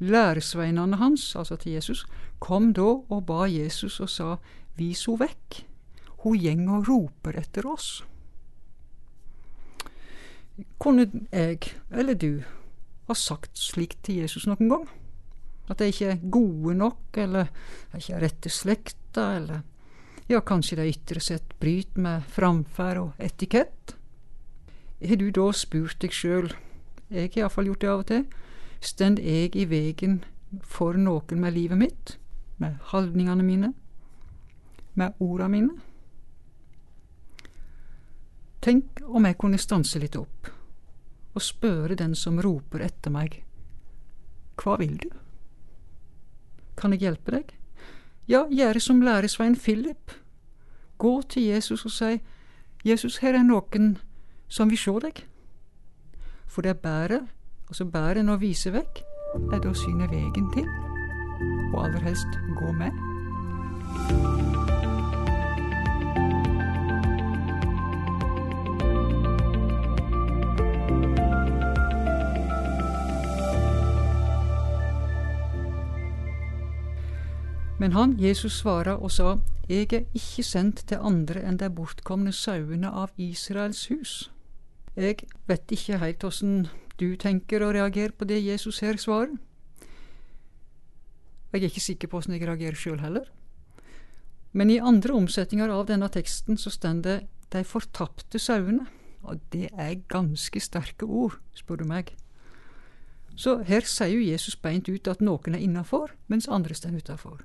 [0.00, 2.06] Læresveinene hans, altså til Jesus,
[2.38, 4.36] kom da og ba Jesus og sa,
[4.76, 5.64] vis ho vekk,
[6.24, 8.02] hun gjeng og roper etter oss.
[10.80, 12.42] Kunne jeg, eller du,
[13.08, 14.88] ha sagt slikt til Jesus noen gang?
[15.70, 17.48] At de ikke er gode nok, eller
[17.92, 19.62] de ikke er rette slekta, eller
[20.30, 23.96] ja, kanskje de ytre sett bryter med framferd og etikett?
[25.02, 26.52] Har du da spurt deg sjøl,
[27.10, 28.24] jeg har iallfall gjort det av og til,
[28.78, 30.20] stend jeg i vegen
[30.62, 32.14] for noen med livet mitt,
[32.62, 33.72] med holdningene mine,
[34.94, 35.80] med orda mine?
[38.62, 40.50] Tenk om jeg kunne stanse litt opp
[41.30, 43.40] og spørre den som roper etter meg,
[44.60, 45.08] hva vil du?
[46.78, 47.56] Kan jeg hjelpe deg?
[48.28, 50.12] Ja, gjøre som læresvein Philip.
[50.98, 52.20] Gå til Jesus og si,
[52.84, 53.98] Jesus, her er noen
[54.48, 55.24] som vil se deg.
[56.46, 57.20] For det er bedre,
[57.68, 59.02] altså bedre enn å vise vekk,
[59.52, 60.66] er det å syne vegen til,
[61.70, 64.69] og aller helst gå med.
[77.80, 79.38] Men han, Jesus, svara og sa,
[79.70, 84.14] Eg er ikke sendt til andre enn de bortkomne sauene av Israels hus.
[84.98, 86.66] Jeg vet ikke helt åssen
[87.00, 89.32] du tenker og reagerer på det Jesus her svarer.
[91.54, 93.30] Jeg er ikke sikker på åssen jeg reagerer sjøl heller.
[94.52, 97.18] Men i andre omsetninger av denne teksten så står det
[97.54, 98.84] de fortapte sauene,
[99.24, 102.12] og det er ganske sterke ord, spør du meg.
[103.40, 107.40] Så her sier Jesus beint ut at noen er innafor, mens andre står utafor.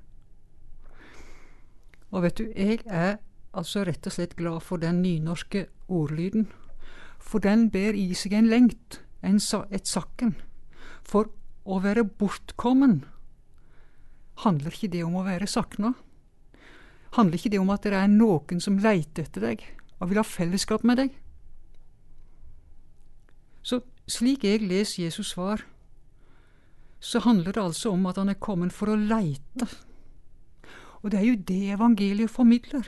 [2.16, 3.18] Og vet du, jeg er
[3.52, 6.48] altså rett og slett glad for den nynorske ordlyden.
[7.20, 9.42] For den ber i seg en lengt, en,
[9.72, 10.36] et sakken.
[11.04, 11.28] For
[11.66, 13.02] å være bortkommen
[14.44, 15.94] handler ikke det om å være sakna.
[17.16, 19.66] Handler ikke det om at det er noen som leiter etter deg
[20.00, 21.14] og vil ha fellesskap med deg?
[23.66, 25.64] Så slik jeg leser Jesus svar,
[27.00, 29.68] så handler det altså om at han er kommet for å leite
[31.06, 32.88] og det er jo det evangeliet formidler.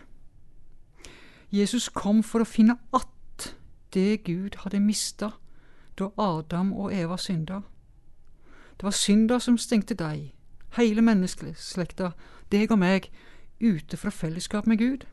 [1.54, 3.54] Jesus kom for å finne att
[3.94, 5.30] det Gud hadde mista
[6.00, 7.62] da Adam og Eva synda.
[8.78, 10.34] Det var synda som stengte deg,
[10.78, 12.12] hele menneskeslekta,
[12.52, 13.12] deg og meg,
[13.62, 15.06] ute fra fellesskap med Gud.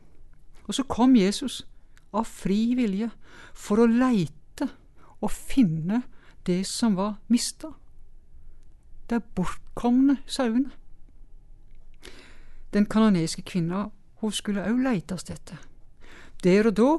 [0.67, 1.67] Og så kom Jesus,
[2.13, 3.11] av fri vilje,
[3.53, 4.69] for å leite
[5.21, 6.01] og finne
[6.45, 7.69] det som var mista.
[9.09, 10.73] er bortkomne sauene.
[12.73, 13.89] Den kanoniske kvinna
[14.21, 15.59] hun skulle òg leites etter.
[16.43, 16.89] Der og da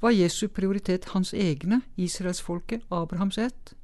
[0.00, 3.74] var Jesu prioritet hans egne, israelsfolket, Abrahams ett.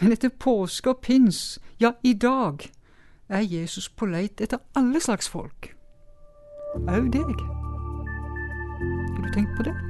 [0.00, 2.70] Men etter påske og pins, ja, i dag,
[3.28, 5.74] er Jesus på leit etter alle slags folk.
[6.88, 7.46] Au deg.
[9.16, 9.89] Har du tenkt på det?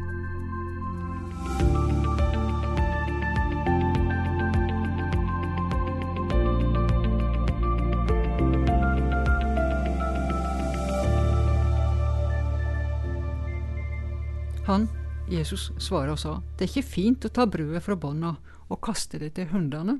[14.70, 14.84] Han,
[15.26, 18.36] Jesus, svarer og sa, det er ikke fint å ta brødet fra bånda
[18.70, 19.96] og kaste det til hundene.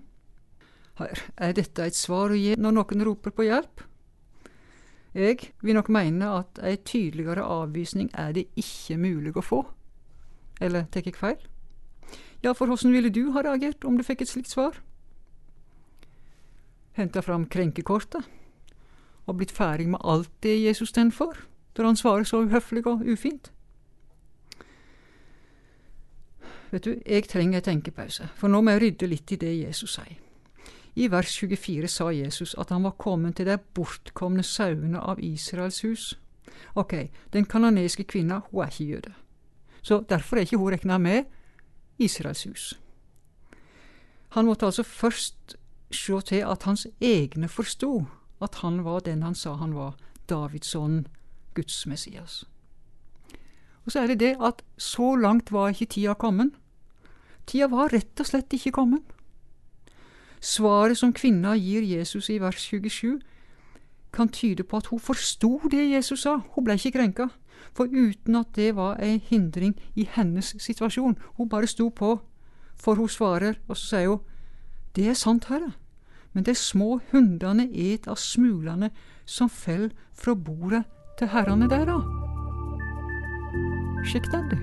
[1.01, 3.83] Her, er dette et svar å gi når noen roper på hjelp?
[5.19, 9.61] Jeg vil nok mene at ei tydeligere avvisning er det ikke mulig å få.
[10.63, 11.43] Eller tar jeg feil?
[12.47, 14.79] Ja, for hvordan ville du ha reagert om du fikk et slikt svar?
[16.95, 18.23] Henta fram krenkekortet
[19.27, 21.35] og blitt ferdig med alt det Jesus står for,
[21.75, 23.51] når han svarer så uhøflig og ufint?
[26.71, 29.97] Vet du, jeg trenger en tenkepause, for nå må jeg rydde litt i det Jesus
[29.99, 30.19] sier.
[30.95, 35.81] I vers 24 sa Jesus at han var kommet til de bortkomne sauene av Israels
[35.87, 36.07] hus.
[36.75, 39.13] Ok, den kanoneske kvinna, hun er ikke jøde.
[39.83, 41.25] Så derfor er ikke hun regna med
[41.99, 42.81] Israels hus.
[44.31, 45.57] Han måtte altså først
[45.91, 48.07] se til at hans egne forsto
[48.43, 49.97] at han var den han sa han var,
[50.29, 51.07] Davids sønn,
[51.55, 52.45] Guds Messias.
[53.91, 56.53] Og så er det det at så langt var ikke tida kommet.
[57.47, 59.03] Tida var rett og slett ikke kommet.
[60.41, 63.19] svaret som kvinna gir Jesus i vers 27,
[64.13, 66.39] kan tyde på at hun forsto det Jesus sa.
[66.55, 67.27] Hun ble ikke krenka.
[67.75, 71.19] For uten at det var ei hindring i hennes situasjon.
[71.37, 72.21] Hun bare sto på,
[72.77, 74.21] for hun svarer, og så sier hun,
[74.95, 75.73] Det er sant, Herre,
[76.33, 78.91] men de små hundene et av smulene
[79.27, 80.85] som fell fra bordet
[81.19, 82.30] til herrene der, da.
[84.01, 84.57] Du.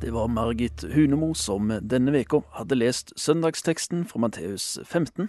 [0.00, 5.28] Det var Margit Hunemo som denne veka hadde lest søndagsteksten fra Matteus 15,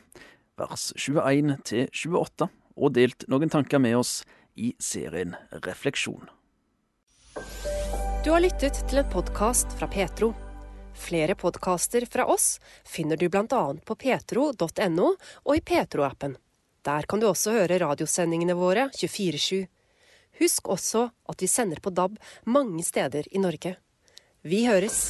[0.59, 4.19] vers 21 til 28, og delt noen tanker med oss
[4.53, 5.33] i serien
[5.65, 6.36] Refleksjon.
[8.27, 10.33] Du har lyttet til en podkast fra Petro.
[10.99, 13.61] Flere podkaster fra oss finner du bl.a.
[13.87, 15.05] på petro.no
[15.45, 16.33] og i Petro-appen.
[16.83, 19.63] Der kan du også høre radiosendingene våre 24-7.
[20.41, 22.19] Husk også at vi sender på DAB
[22.51, 23.77] mange steder i Norge.
[24.43, 25.05] Vi høres!